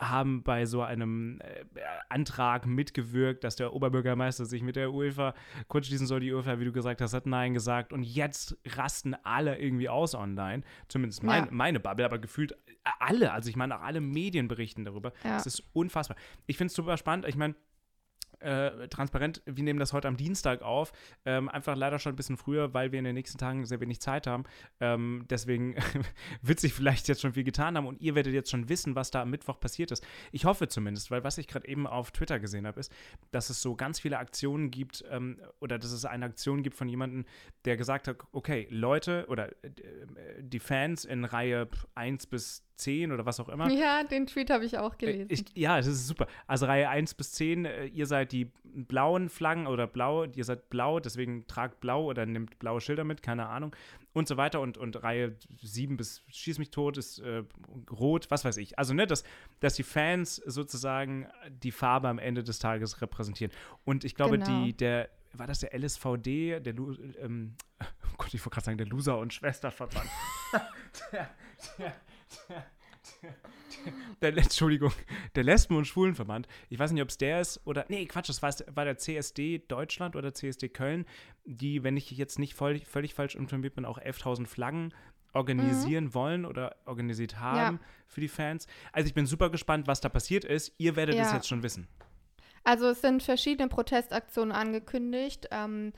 haben 0.00 0.42
bei 0.42 0.64
so 0.66 0.82
einem 0.82 1.40
äh, 1.40 1.64
Antrag 2.08 2.66
mitgewirkt, 2.66 3.44
dass 3.44 3.56
der 3.56 3.74
Oberbürgermeister 3.74 4.46
sich 4.46 4.62
mit 4.62 4.76
der 4.76 4.92
UEFA 4.92 5.34
kurz 5.68 5.86
schließen 5.86 6.06
soll. 6.06 6.20
Die 6.20 6.32
UEFA, 6.32 6.58
wie 6.58 6.64
du 6.64 6.72
gesagt 6.72 7.00
hast, 7.00 7.12
hat 7.12 7.26
Nein 7.26 7.54
gesagt. 7.54 7.92
Und 7.92 8.02
jetzt 8.02 8.56
rasten 8.66 9.14
alle 9.22 9.58
irgendwie 9.58 9.88
aus 9.88 10.14
online. 10.14 10.62
Zumindest 10.88 11.22
mein, 11.22 11.44
ja. 11.44 11.50
meine 11.50 11.80
Bubble, 11.80 12.04
aber 12.04 12.18
gefühlt 12.18 12.56
alle. 12.98 13.32
Also 13.32 13.50
ich 13.50 13.56
meine, 13.56 13.76
auch 13.76 13.82
alle 13.82 14.00
Medien 14.00 14.48
berichten 14.48 14.84
darüber. 14.84 15.12
Es 15.18 15.24
ja. 15.24 15.36
ist 15.36 15.62
unfassbar. 15.72 16.16
Ich 16.46 16.56
finde 16.56 16.70
es 16.70 16.74
super 16.74 16.96
spannend. 16.96 17.26
Ich 17.28 17.36
meine, 17.36 17.54
äh, 18.40 18.88
transparent, 18.88 19.42
wir 19.46 19.64
nehmen 19.64 19.78
das 19.78 19.92
heute 19.92 20.08
am 20.08 20.16
Dienstag 20.16 20.62
auf. 20.62 20.92
Ähm, 21.24 21.48
einfach 21.48 21.76
leider 21.76 21.98
schon 21.98 22.12
ein 22.12 22.16
bisschen 22.16 22.36
früher, 22.36 22.74
weil 22.74 22.92
wir 22.92 22.98
in 22.98 23.04
den 23.04 23.14
nächsten 23.14 23.38
Tagen 23.38 23.64
sehr 23.64 23.80
wenig 23.80 24.00
Zeit 24.00 24.26
haben. 24.26 24.44
Ähm, 24.80 25.24
deswegen 25.28 25.76
wird 26.42 26.60
sich 26.60 26.72
vielleicht 26.72 27.08
jetzt 27.08 27.20
schon 27.20 27.34
viel 27.34 27.44
getan 27.44 27.76
haben 27.76 27.86
und 27.86 28.00
ihr 28.00 28.14
werdet 28.14 28.32
jetzt 28.32 28.50
schon 28.50 28.68
wissen, 28.68 28.94
was 28.94 29.10
da 29.10 29.22
am 29.22 29.30
Mittwoch 29.30 29.60
passiert 29.60 29.90
ist. 29.90 30.06
Ich 30.32 30.44
hoffe 30.44 30.68
zumindest, 30.68 31.10
weil 31.10 31.24
was 31.24 31.38
ich 31.38 31.48
gerade 31.48 31.68
eben 31.68 31.86
auf 31.86 32.10
Twitter 32.10 32.40
gesehen 32.40 32.66
habe, 32.66 32.80
ist, 32.80 32.92
dass 33.30 33.50
es 33.50 33.60
so 33.60 33.76
ganz 33.76 34.00
viele 34.00 34.18
Aktionen 34.18 34.70
gibt 34.70 35.04
ähm, 35.10 35.40
oder 35.60 35.78
dass 35.78 35.92
es 35.92 36.04
eine 36.04 36.26
Aktion 36.26 36.62
gibt 36.62 36.76
von 36.76 36.88
jemandem, 36.88 37.24
der 37.64 37.76
gesagt 37.76 38.08
hat, 38.08 38.16
okay, 38.32 38.66
Leute 38.70 39.26
oder 39.28 39.50
äh, 39.64 39.70
die 40.40 40.60
Fans 40.60 41.04
in 41.04 41.24
Reihe 41.24 41.68
1 41.94 42.26
bis 42.26 42.64
10 42.80 43.12
oder 43.12 43.26
was 43.26 43.40
auch 43.40 43.48
immer. 43.48 43.70
Ja, 43.70 44.02
den 44.04 44.26
Tweet 44.26 44.50
habe 44.50 44.64
ich 44.64 44.78
auch 44.78 44.94
äh, 44.94 44.98
gelesen. 44.98 45.28
Ich, 45.28 45.44
ja, 45.54 45.76
das 45.76 45.86
ist 45.86 46.06
super. 46.06 46.26
Also 46.46 46.66
Reihe 46.66 46.88
1 46.88 47.14
bis 47.14 47.32
10, 47.32 47.64
äh, 47.64 47.86
ihr 47.86 48.06
seid 48.06 48.32
die 48.32 48.50
blauen 48.64 49.28
Flaggen 49.28 49.66
oder 49.66 49.86
blau, 49.86 50.24
ihr 50.24 50.44
seid 50.44 50.70
blau, 50.70 51.00
deswegen 51.00 51.46
tragt 51.46 51.80
blau 51.80 52.04
oder 52.04 52.26
nimmt 52.26 52.58
blaue 52.58 52.80
Schilder 52.80 53.04
mit, 53.04 53.22
keine 53.22 53.48
Ahnung. 53.48 53.74
Und 54.12 54.26
so 54.26 54.36
weiter. 54.36 54.60
Und, 54.60 54.76
und 54.76 55.02
Reihe 55.02 55.36
7 55.62 55.96
bis 55.96 56.22
Schieß 56.28 56.58
mich 56.58 56.70
tot 56.70 56.98
ist 56.98 57.20
äh, 57.20 57.44
rot, 57.90 58.30
was 58.30 58.44
weiß 58.44 58.56
ich. 58.56 58.78
Also, 58.78 58.92
ne, 58.92 59.06
dass, 59.06 59.22
dass 59.60 59.74
die 59.74 59.84
Fans 59.84 60.36
sozusagen 60.36 61.28
die 61.62 61.70
Farbe 61.70 62.08
am 62.08 62.18
Ende 62.18 62.42
des 62.42 62.58
Tages 62.58 63.00
repräsentieren. 63.00 63.52
Und 63.84 64.04
ich 64.04 64.14
glaube, 64.16 64.38
genau. 64.38 64.64
die, 64.64 64.76
der, 64.76 65.10
war 65.32 65.46
das 65.46 65.60
der 65.60 65.78
LSVD, 65.78 66.60
der, 66.60 66.74
ähm, 67.22 67.54
oh 67.80 68.14
Gott, 68.16 68.34
ich 68.34 68.40
wollte 68.40 68.50
gerade 68.50 68.64
sagen, 68.64 68.78
der 68.78 68.88
Loser- 68.88 69.18
und 69.18 69.32
Schwesterverband. 69.32 70.08
der, 71.12 71.30
der, 71.78 71.94
der, 74.22 74.32
der, 74.32 74.42
Entschuldigung, 74.42 74.92
der 75.34 75.44
Lesben- 75.44 75.76
und 75.76 75.86
Schwulenverband. 75.86 76.46
Ich 76.68 76.78
weiß 76.78 76.92
nicht, 76.92 77.02
ob 77.02 77.08
es 77.08 77.18
der 77.18 77.40
ist 77.40 77.60
oder. 77.64 77.84
Nee, 77.88 78.06
Quatsch, 78.06 78.28
das 78.28 78.42
war, 78.42 78.54
war, 78.74 78.84
der 78.84 78.98
CSD 78.98 79.58
Deutschland 79.58 80.16
oder 80.16 80.34
CSD 80.34 80.68
Köln, 80.68 81.06
die, 81.44 81.82
wenn 81.82 81.96
ich 81.96 82.10
jetzt 82.10 82.38
nicht 82.38 82.54
voll, 82.54 82.78
völlig 82.80 83.14
falsch 83.14 83.34
informiert 83.34 83.74
bin, 83.74 83.84
auch 83.84 83.98
11.000 83.98 84.46
Flaggen 84.46 84.94
organisieren 85.32 86.06
mhm. 86.06 86.14
wollen 86.14 86.44
oder 86.44 86.76
organisiert 86.86 87.38
haben 87.38 87.76
ja. 87.76 87.86
für 88.08 88.20
die 88.20 88.28
Fans. 88.28 88.66
Also 88.92 89.06
ich 89.06 89.14
bin 89.14 89.26
super 89.26 89.50
gespannt, 89.50 89.86
was 89.86 90.00
da 90.00 90.08
passiert 90.08 90.44
ist. 90.44 90.72
Ihr 90.78 90.96
werdet 90.96 91.16
es 91.16 91.32
jetzt 91.32 91.48
schon 91.48 91.62
wissen. 91.62 91.88
Also 92.64 92.88
es 92.88 93.00
sind 93.00 93.22
verschiedene 93.22 93.68
Protestaktionen 93.68 94.52
angekündigt. 94.52 95.48
Ähm, 95.50 95.92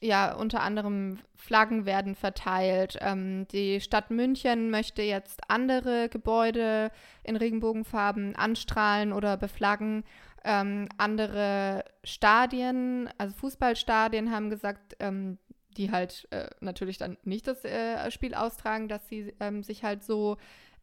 ja, 0.00 0.34
unter 0.34 0.62
anderem 0.62 1.18
Flaggen 1.34 1.84
werden 1.86 2.14
verteilt. 2.14 2.98
Ähm, 3.00 3.48
die 3.48 3.80
Stadt 3.80 4.10
München 4.10 4.70
möchte 4.70 5.02
jetzt 5.02 5.40
andere 5.48 6.08
Gebäude 6.08 6.90
in 7.24 7.36
Regenbogenfarben 7.36 8.36
anstrahlen 8.36 9.12
oder 9.12 9.36
beflaggen. 9.36 10.04
Ähm, 10.44 10.88
andere 10.98 11.84
Stadien, 12.04 13.10
also 13.18 13.34
Fußballstadien, 13.34 14.30
haben 14.30 14.50
gesagt, 14.50 14.96
ähm, 15.00 15.38
die 15.76 15.90
halt 15.90 16.28
äh, 16.30 16.48
natürlich 16.60 16.98
dann 16.98 17.16
nicht 17.24 17.46
das 17.46 17.64
äh, 17.64 18.10
Spiel 18.10 18.34
austragen, 18.34 18.88
dass 18.88 19.08
sie 19.08 19.34
ähm, 19.40 19.62
sich 19.62 19.82
halt 19.82 20.04
so 20.04 20.36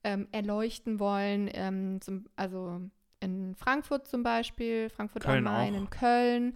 ähm, 0.04 0.28
erleuchten 0.32 1.00
wollen. 1.00 1.50
Ähm, 1.54 2.02
zum, 2.02 2.26
also 2.36 2.82
in 3.22 3.56
Frankfurt 3.56 4.08
zum 4.08 4.24
Beispiel, 4.24 4.90
Frankfurt 4.90 5.26
am 5.26 5.44
Main, 5.44 5.74
in 5.74 5.90
Köln. 5.90 6.56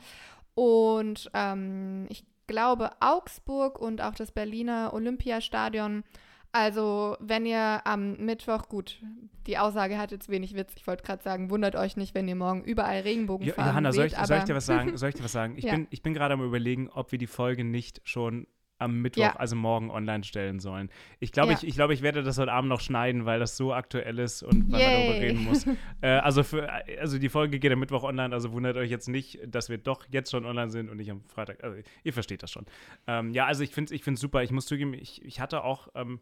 Und 0.56 1.32
ähm, 1.34 2.06
ich 2.10 2.26
glaube 2.50 2.90
Augsburg 3.00 3.80
und 3.80 4.02
auch 4.02 4.16
das 4.16 4.32
Berliner 4.32 4.92
Olympiastadion. 4.94 6.04
Also, 6.52 7.16
wenn 7.20 7.46
ihr 7.46 7.82
am 7.86 8.18
Mittwoch, 8.18 8.70
gut, 8.70 9.00
die 9.46 9.60
Aussage 9.60 10.00
hat 10.00 10.12
jetzt 10.12 10.30
wenig 10.30 10.56
Witz. 10.56 10.74
Ich 10.76 10.88
wollte 10.88 11.04
gerade 11.04 11.22
sagen, 11.22 11.52
wundert 11.52 11.76
euch 11.76 11.96
nicht, 11.96 12.16
wenn 12.16 12.28
ihr 12.28 12.36
morgen 12.36 12.64
überall 12.64 13.02
Regenbogenfarben 13.02 13.64
ja, 13.64 13.70
Johanna, 13.70 13.92
soll 13.94 14.08
ich, 14.08 14.16
soll 14.16 14.38
ich 14.38 14.44
dir 14.46 14.56
was 14.56 14.66
sagen? 14.66 14.98
Soll 14.98 15.10
ich 15.10 15.16
dir 15.16 15.24
was 15.24 15.32
sagen? 15.32 15.54
Ich, 15.58 15.66
ja. 15.66 15.76
bin, 15.76 15.88
ich 15.92 16.02
bin 16.02 16.16
gerade 16.16 16.34
am 16.34 16.42
überlegen, 16.42 16.90
ob 16.90 17.12
wir 17.12 17.20
die 17.20 17.28
Folge 17.28 17.64
nicht 17.64 18.02
schon 18.04 18.48
am 18.80 19.02
Mittwoch, 19.02 19.22
ja. 19.22 19.36
also 19.36 19.56
morgen 19.56 19.92
online 19.92 20.24
stellen 20.24 20.60
sollen. 20.60 20.90
Ich 21.20 21.32
glaube, 21.32 21.52
ja. 21.52 21.58
ich, 21.58 21.68
ich, 21.68 21.76
glaub, 21.76 21.92
ich 21.92 22.02
werde 22.02 22.24
das 22.24 22.38
heute 22.38 22.52
Abend 22.52 22.70
noch 22.70 22.80
schneiden, 22.80 23.26
weil 23.26 23.40
das 23.40 23.58
so 23.58 23.74
aktuell 23.74 24.18
ist 24.20 24.42
und 24.42 24.72
weil 24.72 24.80
Yay. 24.80 24.88
man 24.88 25.08
darüber 25.08 25.22
reden 25.22 25.44
muss. 25.44 25.68
äh, 26.02 26.08
also, 26.08 26.44
für, 26.44 26.72
also 27.00 27.20
die 27.20 27.30
Folge 27.30 27.60
geht 27.60 27.72
am 27.72 27.80
Mittwoch 27.80 28.04
online, 28.04 28.34
also 28.34 28.54
wundert 28.54 28.78
euch 28.78 28.90
jetzt 28.90 29.10
nicht, 29.10 29.40
dass 29.46 29.70
wir 29.70 29.78
doch 29.78 30.06
jetzt 30.10 30.32
schon 30.32 30.46
online 30.46 30.72
sind 30.72 30.90
und 30.90 30.98
nicht 30.98 31.12
am 31.12 31.24
Freitag. 31.26 31.64
Also 31.64 31.78
ihr 32.04 32.14
versteht 32.14 32.42
das 32.42 32.52
schon. 32.52 32.66
Ähm, 33.06 33.32
ja, 33.32 33.46
also 33.46 33.64
ich 33.64 33.72
finde 33.72 33.94
es 33.94 34.08
ich 34.08 34.20
super. 34.20 34.42
Ich 34.44 34.52
muss 34.52 34.66
zugeben, 34.66 34.94
ich, 34.94 35.24
ich 35.24 35.42
hatte 35.42 35.64
auch, 35.64 35.90
ähm, 35.94 36.22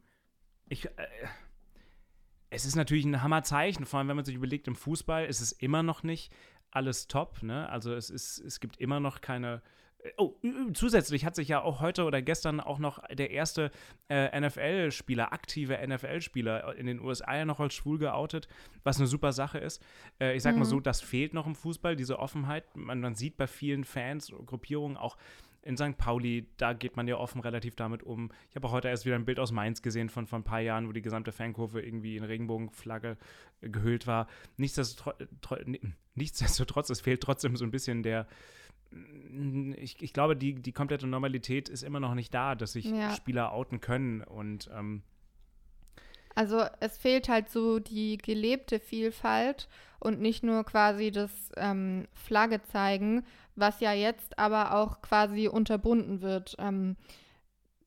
ich, 0.67 0.85
äh, 0.85 0.89
es 2.49 2.65
ist 2.65 2.75
natürlich 2.75 3.05
ein 3.05 3.21
Hammerzeichen, 3.21 3.85
vor 3.85 3.99
allem 3.99 4.07
wenn 4.07 4.15
man 4.15 4.25
sich 4.25 4.35
überlegt, 4.35 4.67
im 4.67 4.75
Fußball 4.75 5.25
ist 5.25 5.41
es 5.41 5.51
immer 5.51 5.83
noch 5.83 6.01
nicht 6.01 6.33
alles 6.71 7.07
top. 7.07 7.43
Ne? 7.43 7.69
Also 7.69 7.93
es, 7.93 8.09
ist, 8.09 8.39
es 8.39 8.59
gibt 8.59 8.77
immer 8.77 8.99
noch 8.99 9.21
keine 9.21 9.61
Oh, 10.17 10.35
zusätzlich 10.73 11.25
hat 11.25 11.35
sich 11.35 11.47
ja 11.47 11.61
auch 11.61 11.81
heute 11.81 12.05
oder 12.05 12.21
gestern 12.21 12.59
auch 12.59 12.79
noch 12.79 13.03
der 13.07 13.31
erste 13.31 13.71
äh, 14.09 14.39
NFL-Spieler, 14.39 15.33
aktive 15.33 15.77
NFL-Spieler 15.85 16.75
in 16.75 16.85
den 16.85 16.99
USA 16.99 17.35
ja 17.35 17.45
noch 17.45 17.59
als 17.59 17.73
schwul 17.73 17.97
geoutet, 17.97 18.47
was 18.83 18.97
eine 18.97 19.07
super 19.07 19.33
Sache 19.33 19.57
ist. 19.57 19.83
Äh, 20.19 20.35
ich 20.35 20.43
sag 20.43 20.53
mhm. 20.53 20.59
mal 20.59 20.65
so, 20.65 20.79
das 20.79 21.01
fehlt 21.01 21.33
noch 21.33 21.47
im 21.47 21.55
Fußball, 21.55 21.95
diese 21.95 22.19
Offenheit. 22.19 22.63
Man, 22.75 23.01
man 23.01 23.15
sieht 23.15 23.37
bei 23.37 23.47
vielen 23.47 23.83
Fans, 23.83 24.31
Gruppierungen 24.45 24.97
auch 24.97 25.17
in 25.67 25.75
St. 25.75 25.97
Pauli, 25.97 26.47
da 26.55 26.71
geht 26.71 26.95
man 26.95 27.07
ja 27.09 27.17
offen 27.17 27.41
relativ 27.41 27.75
damit 27.75 28.01
um. 28.01 28.31
Ich 28.49 28.55
habe 28.55 28.67
auch 28.67 28.71
heute 28.71 28.87
erst 28.87 29.05
wieder 29.05 29.15
ein 29.15 29.25
Bild 29.25 29.37
aus 29.37 29.51
Mainz 29.51 29.81
gesehen 29.81 30.07
von, 30.07 30.25
von 30.25 30.41
ein 30.41 30.45
paar 30.45 30.61
Jahren, 30.61 30.87
wo 30.87 30.93
die 30.93 31.01
gesamte 31.01 31.33
Fankurve 31.33 31.81
irgendwie 31.81 32.15
in 32.15 32.23
Regenbogenflagge 32.23 33.17
gehüllt 33.61 34.07
war. 34.07 34.27
Nichtsdestotrotz, 34.55 35.65
nichtsdestotrotz 36.15 36.89
es 36.89 37.01
fehlt 37.01 37.21
trotzdem 37.21 37.57
so 37.57 37.65
ein 37.65 37.71
bisschen 37.71 38.01
der 38.01 38.27
ich, 39.77 40.01
ich 40.01 40.13
glaube, 40.13 40.35
die, 40.35 40.55
die 40.55 40.71
komplette 40.71 41.07
Normalität 41.07 41.69
ist 41.69 41.83
immer 41.83 41.99
noch 41.99 42.13
nicht 42.13 42.33
da, 42.33 42.55
dass 42.55 42.73
sich 42.73 42.85
ja. 42.85 43.15
Spieler 43.15 43.51
outen 43.51 43.81
können 43.81 44.21
und 44.21 44.69
ähm 44.73 45.03
also 46.37 46.63
es 46.81 46.99
fehlt 46.99 47.29
halt 47.29 47.49
so 47.49 47.79
die 47.79 48.19
gelebte 48.19 48.79
Vielfalt 48.79 49.67
und 49.99 50.21
nicht 50.21 50.43
nur 50.43 50.63
quasi 50.65 51.09
das 51.09 51.31
ähm, 51.57 52.07
Flagge 52.13 52.61
zeigen, 52.61 53.25
was 53.55 53.79
ja 53.79 53.91
jetzt 53.91 54.37
aber 54.37 54.75
auch 54.75 55.01
quasi 55.01 55.47
unterbunden 55.47 56.21
wird. 56.21 56.55
Ähm, 56.59 56.95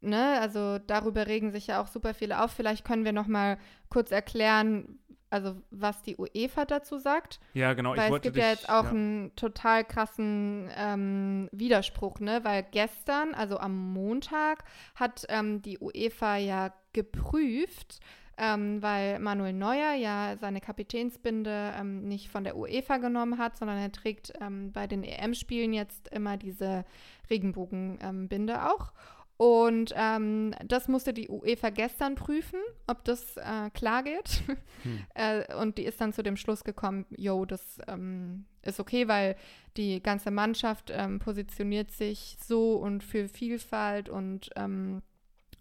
ne? 0.00 0.40
Also 0.40 0.78
darüber 0.78 1.28
regen 1.28 1.52
sich 1.52 1.68
ja 1.68 1.80
auch 1.80 1.86
super 1.86 2.12
viele 2.12 2.42
auf. 2.42 2.50
Vielleicht 2.50 2.84
können 2.84 3.04
wir 3.04 3.12
noch 3.12 3.28
mal 3.28 3.56
kurz 3.88 4.10
erklären, 4.10 4.98
also 5.30 5.56
was 5.70 6.02
die 6.02 6.16
UEFA 6.16 6.64
dazu 6.64 6.98
sagt. 6.98 7.40
Ja, 7.54 7.72
genau. 7.72 7.96
Weil 7.96 8.12
es 8.12 8.22
gibt 8.22 8.36
dich, 8.36 8.42
ja 8.42 8.50
jetzt 8.50 8.68
auch 8.68 8.84
ja. 8.84 8.90
einen 8.90 9.34
total 9.36 9.84
krassen 9.84 10.68
ähm, 10.76 11.48
Widerspruch, 11.52 12.18
ne? 12.20 12.40
Weil 12.42 12.64
gestern, 12.70 13.34
also 13.34 13.58
am 13.58 13.92
Montag, 13.92 14.64
hat 14.94 15.24
ähm, 15.28 15.62
die 15.62 15.78
UEFA 15.78 16.36
ja 16.36 16.72
geprüft, 16.92 18.00
ähm, 18.36 18.82
weil 18.82 19.18
Manuel 19.20 19.52
Neuer 19.52 19.92
ja 19.94 20.36
seine 20.40 20.60
Kapitänsbinde 20.60 21.74
ähm, 21.78 22.08
nicht 22.08 22.28
von 22.28 22.42
der 22.42 22.56
UEFA 22.56 22.96
genommen 22.96 23.38
hat, 23.38 23.56
sondern 23.56 23.78
er 23.78 23.92
trägt 23.92 24.32
ähm, 24.40 24.72
bei 24.72 24.86
den 24.86 25.04
EM-Spielen 25.04 25.72
jetzt 25.72 26.08
immer 26.08 26.36
diese 26.36 26.84
Regenbogenbinde 27.28 28.70
auch. 28.70 28.92
Und 29.40 29.94
ähm, 29.96 30.54
das 30.66 30.86
musste 30.86 31.14
die 31.14 31.30
UEFA 31.30 31.70
gestern 31.70 32.14
prüfen, 32.14 32.58
ob 32.86 33.06
das 33.06 33.38
äh, 33.38 33.70
klar 33.72 34.02
geht. 34.02 34.42
Hm. 34.82 35.06
äh, 35.14 35.54
und 35.54 35.78
die 35.78 35.84
ist 35.84 35.98
dann 35.98 36.12
zu 36.12 36.22
dem 36.22 36.36
Schluss 36.36 36.62
gekommen, 36.62 37.06
yo, 37.08 37.46
das 37.46 37.78
ähm, 37.88 38.44
ist 38.60 38.80
okay, 38.80 39.08
weil 39.08 39.36
die 39.78 40.02
ganze 40.02 40.30
Mannschaft 40.30 40.92
ähm, 40.94 41.20
positioniert 41.20 41.90
sich 41.90 42.36
so 42.46 42.74
und 42.74 43.02
für 43.02 43.28
Vielfalt 43.28 44.10
und 44.10 44.50
ähm, 44.56 45.00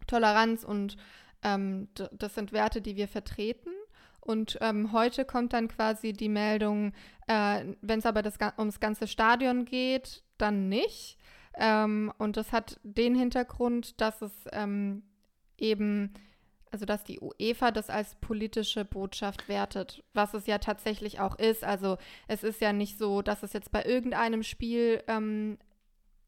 Toleranz 0.07 0.65
und 0.65 0.98
ähm, 1.41 1.88
das 1.93 2.36
sind 2.36 2.51
Werte, 2.51 2.81
die 2.81 2.98
wir 2.98 3.07
vertreten. 3.07 3.71
Und 4.19 4.57
ähm, 4.59 4.91
heute 4.91 5.24
kommt 5.24 5.53
dann 5.53 5.69
quasi 5.69 6.12
die 6.12 6.27
Meldung, 6.27 6.91
äh, 7.27 7.63
wenn 7.79 8.00
es 8.00 8.05
aber 8.05 8.24
das, 8.24 8.39
ums 8.57 8.81
ganze 8.81 9.07
Stadion 9.07 9.63
geht, 9.63 10.21
dann 10.38 10.67
nicht. 10.67 11.17
Ähm, 11.59 12.11
und 12.17 12.37
das 12.37 12.51
hat 12.53 12.79
den 12.83 13.15
Hintergrund, 13.15 13.99
dass 13.99 14.21
es 14.21 14.31
ähm, 14.53 15.03
eben, 15.57 16.13
also 16.71 16.85
dass 16.85 17.03
die 17.03 17.19
UEFA 17.19 17.71
das 17.71 17.89
als 17.89 18.15
politische 18.15 18.85
Botschaft 18.85 19.49
wertet, 19.49 20.03
was 20.13 20.33
es 20.33 20.47
ja 20.47 20.57
tatsächlich 20.59 21.19
auch 21.19 21.37
ist. 21.37 21.65
Also 21.65 21.97
es 22.27 22.43
ist 22.43 22.61
ja 22.61 22.71
nicht 22.71 22.97
so, 22.97 23.21
dass 23.21 23.43
es 23.43 23.51
jetzt 23.51 23.71
bei 23.71 23.83
irgendeinem 23.83 24.43
Spiel 24.43 25.03
ähm, 25.07 25.57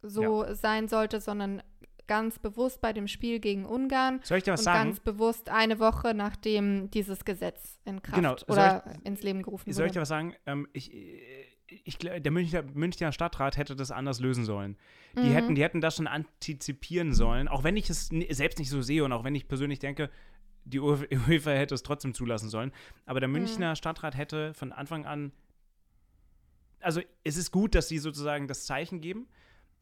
so 0.01 0.43
ja. 0.43 0.53
sein 0.53 0.89
sollte, 0.89 1.21
sondern 1.21 1.63
ganz 2.07 2.39
bewusst 2.39 2.81
bei 2.81 2.91
dem 2.91 3.07
Spiel 3.07 3.39
gegen 3.39 3.65
Ungarn. 3.65 4.19
Soll 4.23 4.39
ich 4.39 4.43
dir 4.43 4.51
was 4.51 4.61
und 4.61 4.65
sagen? 4.65 4.89
Ganz 4.89 4.99
bewusst 4.99 5.47
eine 5.47 5.79
Woche 5.79 6.13
nachdem 6.13 6.91
dieses 6.91 7.23
Gesetz 7.23 7.79
in 7.85 8.01
Kraft 8.01 8.17
genau. 8.17 8.35
oder 8.47 8.83
ich, 8.85 9.05
ins 9.05 9.23
Leben 9.23 9.43
gerufen 9.43 9.65
wurde. 9.65 9.75
Soll 9.75 9.85
ich 9.85 9.91
dir 9.93 10.01
was 10.01 10.09
sagen? 10.09 10.35
Ähm, 10.45 10.67
ich, 10.73 10.91
ich, 11.83 11.97
der 11.97 12.31
Münchner, 12.31 12.63
Münchner 12.73 13.11
Stadtrat 13.11 13.57
hätte 13.57 13.75
das 13.75 13.91
anders 13.91 14.19
lösen 14.19 14.45
sollen. 14.45 14.77
Die, 15.15 15.21
mhm. 15.21 15.33
hätten, 15.33 15.55
die 15.55 15.63
hätten 15.63 15.81
das 15.81 15.95
schon 15.95 16.07
antizipieren 16.07 17.13
sollen, 17.13 17.47
auch 17.47 17.63
wenn 17.63 17.77
ich 17.77 17.89
es 17.89 18.07
selbst 18.29 18.59
nicht 18.59 18.69
so 18.69 18.81
sehe 18.81 19.03
und 19.03 19.11
auch 19.11 19.23
wenn 19.23 19.35
ich 19.35 19.47
persönlich 19.47 19.79
denke, 19.79 20.09
die 20.65 20.79
UEFA 20.79 21.05
hätte 21.51 21.75
es 21.75 21.83
trotzdem 21.83 22.13
zulassen 22.13 22.49
sollen. 22.49 22.71
Aber 23.05 23.19
der 23.19 23.29
mhm. 23.29 23.33
Münchner 23.33 23.71
mhm. 23.71 23.75
Stadtrat 23.75 24.17
hätte 24.17 24.53
von 24.53 24.71
Anfang 24.71 25.05
an. 25.05 25.31
Also, 26.81 27.01
es 27.23 27.37
ist 27.37 27.51
gut, 27.51 27.75
dass 27.75 27.87
sie 27.87 27.99
sozusagen 27.99 28.47
das 28.47 28.65
Zeichen 28.65 29.01
geben, 29.01 29.27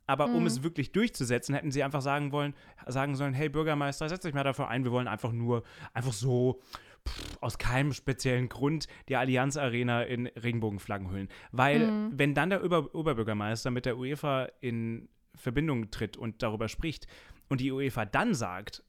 aber 0.06 0.28
mhm. 0.28 0.36
um 0.36 0.46
es 0.46 0.64
wirklich 0.64 0.92
durchzusetzen, 0.92 1.56
hätten 1.56 1.72
sie 1.72 1.84
einfach 1.84 2.02
sagen 2.02 2.32
wollen, 2.32 2.54
sagen 2.88 3.16
sollen, 3.16 3.34
hey 3.34 3.50
Bürgermeister, 3.50 4.10
setz 4.10 4.24
dich 4.24 4.34
mal 4.34 4.44
dafür 4.44 4.68
ein, 4.68 4.84
wir 4.84 4.92
wollen 4.92 5.08
einfach 5.08 5.32
nur, 5.32 5.64
einfach 5.94 6.14
so 6.14 6.62
aus 7.42 7.58
keinem 7.58 7.94
speziellen 7.94 8.50
Grund 8.50 8.88
die 9.08 9.16
Allianz 9.16 9.58
Arena 9.58 10.04
in 10.04 10.28
Regenbogenflaggen 10.28 11.10
hüllen. 11.10 11.30
Weil, 11.52 11.92
mhm. 11.92 12.12
wenn 12.16 12.34
dann 12.34 12.50
der 12.50 12.64
Ober 12.64 12.94
Oberbürgermeister 12.94 13.72
mit 13.72 13.86
der 13.86 13.98
UEFA 13.98 14.50
in 14.62 15.10
Verbindung 15.36 15.92
tritt 15.92 16.18
und 16.18 16.44
darüber 16.44 16.68
spricht 16.68 17.08
und 17.48 17.62
die 17.62 17.72
UEFA 17.72 18.06
dann 18.06 18.34
sagt, 18.34 18.84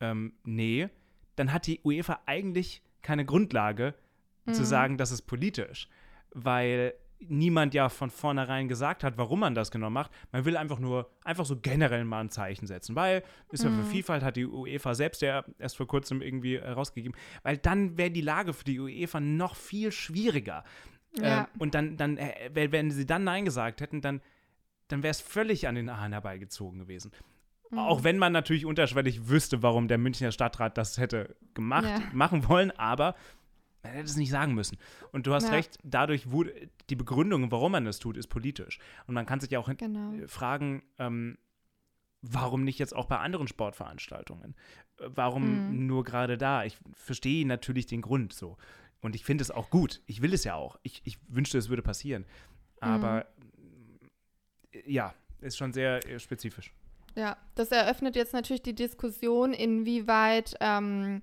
ähm, 0.00 0.34
nee, 0.44 0.88
dann 1.36 1.52
hat 1.52 1.66
die 1.66 1.80
UEFA 1.84 2.20
eigentlich 2.26 2.82
keine 3.02 3.24
Grundlage 3.24 3.94
mhm. 4.46 4.54
zu 4.54 4.64
sagen, 4.64 4.96
das 4.96 5.10
ist 5.10 5.22
politisch. 5.22 5.88
Weil 6.32 6.94
niemand 7.28 7.74
ja 7.74 7.88
von 7.88 8.10
vornherein 8.10 8.68
gesagt 8.68 9.04
hat, 9.04 9.18
warum 9.18 9.40
man 9.40 9.54
das 9.54 9.70
genau 9.70 9.90
macht. 9.90 10.10
Man 10.32 10.44
will 10.44 10.56
einfach 10.56 10.78
nur, 10.78 11.10
einfach 11.24 11.44
so 11.44 11.56
generell 11.60 12.04
mal 12.04 12.20
ein 12.20 12.30
Zeichen 12.30 12.66
setzen, 12.66 12.96
weil 12.96 13.22
ist 13.50 13.64
ja 13.64 13.70
für 13.70 13.76
mhm. 13.76 13.86
Vielfalt, 13.86 14.22
hat 14.22 14.36
die 14.36 14.46
UEFA 14.46 14.94
selbst 14.94 15.22
ja 15.22 15.44
erst 15.58 15.76
vor 15.76 15.86
kurzem 15.86 16.22
irgendwie 16.22 16.58
herausgegeben, 16.58 17.16
weil 17.42 17.58
dann 17.58 17.98
wäre 17.98 18.10
die 18.10 18.20
Lage 18.22 18.52
für 18.52 18.64
die 18.64 18.80
UEFA 18.80 19.20
noch 19.20 19.54
viel 19.54 19.92
schwieriger. 19.92 20.64
Ja. 21.16 21.40
Ähm, 21.40 21.46
und 21.58 21.74
dann, 21.74 21.96
dann, 21.96 22.16
äh, 22.16 22.50
wenn 22.52 22.90
sie 22.90 23.06
dann 23.06 23.24
Nein 23.24 23.44
gesagt 23.44 23.80
hätten, 23.80 24.00
dann, 24.00 24.20
dann 24.88 25.02
wäre 25.02 25.10
es 25.10 25.20
völlig 25.20 25.68
an 25.68 25.74
den 25.74 25.90
Haaren 25.90 26.12
herbeigezogen 26.12 26.78
gewesen. 26.78 27.12
Mhm. 27.70 27.78
Auch 27.78 28.04
wenn 28.04 28.18
man 28.18 28.32
natürlich 28.32 28.66
unterschwellig 28.66 29.28
wüsste, 29.28 29.62
warum 29.62 29.88
der 29.88 29.98
Münchner 29.98 30.32
Stadtrat 30.32 30.78
das 30.78 30.98
hätte 30.98 31.36
gemacht, 31.54 31.84
ja. 31.84 32.02
machen 32.12 32.48
wollen, 32.48 32.70
aber 32.72 33.14
man 33.82 33.92
hätte 33.92 34.04
es 34.04 34.16
nicht 34.16 34.30
sagen 34.30 34.54
müssen. 34.54 34.76
Und 35.12 35.26
du 35.26 35.34
hast 35.34 35.44
ja. 35.44 35.50
recht, 35.50 35.78
dadurch 35.82 36.30
wurde 36.30 36.52
die 36.88 36.96
Begründung, 36.96 37.50
warum 37.50 37.72
man 37.72 37.84
das 37.84 37.98
tut, 37.98 38.16
ist 38.16 38.28
politisch. 38.28 38.78
Und 39.06 39.14
man 39.14 39.26
kann 39.26 39.40
sich 39.40 39.50
ja 39.50 39.58
auch 39.58 39.74
genau. 39.76 40.12
fragen, 40.26 40.82
ähm, 40.98 41.38
warum 42.22 42.64
nicht 42.64 42.78
jetzt 42.78 42.94
auch 42.94 43.06
bei 43.06 43.18
anderen 43.18 43.48
Sportveranstaltungen? 43.48 44.54
Warum 44.98 45.70
mhm. 45.70 45.86
nur 45.86 46.04
gerade 46.04 46.36
da? 46.36 46.64
Ich 46.64 46.78
verstehe 46.92 47.46
natürlich 47.46 47.86
den 47.86 48.02
Grund 48.02 48.32
so. 48.32 48.58
Und 49.00 49.14
ich 49.14 49.24
finde 49.24 49.42
es 49.42 49.50
auch 49.50 49.70
gut. 49.70 50.02
Ich 50.06 50.20
will 50.20 50.34
es 50.34 50.44
ja 50.44 50.54
auch. 50.54 50.78
Ich, 50.82 51.00
ich 51.04 51.18
wünschte, 51.28 51.56
es 51.56 51.70
würde 51.70 51.82
passieren. 51.82 52.26
Aber 52.80 53.26
mhm. 53.36 54.80
ja, 54.84 55.14
ist 55.40 55.56
schon 55.56 55.72
sehr 55.72 56.06
äh, 56.06 56.18
spezifisch. 56.18 56.72
Ja, 57.16 57.36
das 57.54 57.72
eröffnet 57.72 58.14
jetzt 58.14 58.32
natürlich 58.32 58.62
die 58.62 58.74
Diskussion, 58.74 59.52
inwieweit 59.52 60.54
ähm, 60.60 61.22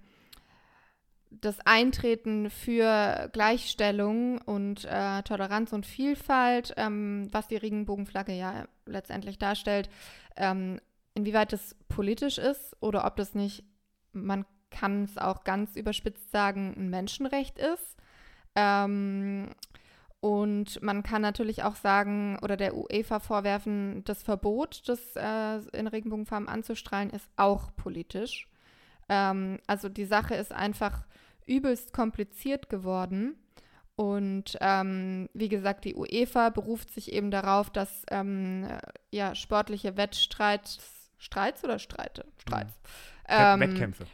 das 1.42 1.60
Eintreten 1.66 2.50
für 2.50 3.30
Gleichstellung 3.34 4.40
und 4.42 4.86
äh, 4.86 5.22
Toleranz 5.24 5.74
und 5.74 5.86
Vielfalt, 5.86 6.74
ähm, 6.78 7.28
was 7.32 7.48
die 7.48 7.58
Regenbogenflagge 7.58 8.34
ja 8.34 8.66
letztendlich 8.86 9.38
darstellt, 9.38 9.90
ähm, 10.36 10.80
inwieweit 11.14 11.54
das 11.54 11.76
politisch 11.90 12.38
ist 12.38 12.76
oder 12.82 13.06
ob 13.06 13.16
das 13.16 13.36
nicht, 13.36 13.64
man 14.14 14.46
kann 14.70 15.04
es 15.04 15.18
auch 15.18 15.44
ganz 15.44 15.76
überspitzt 15.76 16.32
sagen, 16.32 16.74
ein 16.78 16.90
Menschenrecht 16.90 17.58
ist. 17.58 17.98
Ähm, 18.56 19.50
und 20.20 20.82
man 20.82 21.04
kann 21.04 21.22
natürlich 21.22 21.64
auch 21.64 21.76
sagen 21.76 22.40
oder 22.42 22.58
der 22.58 22.76
UEFA 22.76 23.20
vorwerfen, 23.20 24.04
das 24.06 24.24
Verbot, 24.24 24.82
das 24.88 25.16
äh, 25.16 25.60
in 25.78 25.88
Regenbogenfarben 25.88 26.50
anzustrahlen, 26.50 27.12
ist 27.12 27.30
auch 27.36 27.76
politisch. 27.76 28.48
Ähm, 29.10 29.60
also 29.68 29.90
die 29.90 30.06
Sache 30.06 30.36
ist 30.36 30.52
einfach 30.52 31.06
übelst 31.48 31.94
kompliziert 31.94 32.70
geworden. 32.70 33.36
Und 33.96 34.58
ähm, 34.62 35.28
wie 35.34 35.50
gesagt, 35.50 35.86
die 35.86 35.96
UEFA 35.96 36.50
beruft 36.50 36.92
sich 36.92 37.12
eben 37.12 37.32
darauf, 37.32 37.72
dass 37.72 38.04
ähm, 38.12 38.68
ja, 39.10 39.34
sportliche 39.34 39.98
Wettstreits, 39.98 41.10
Streits 41.18 41.64
oder 41.64 41.80
Streite? 41.80 42.26
Streits. 42.38 42.74
Ähm, 43.28 43.60
Wettkämpfe. 43.60 44.06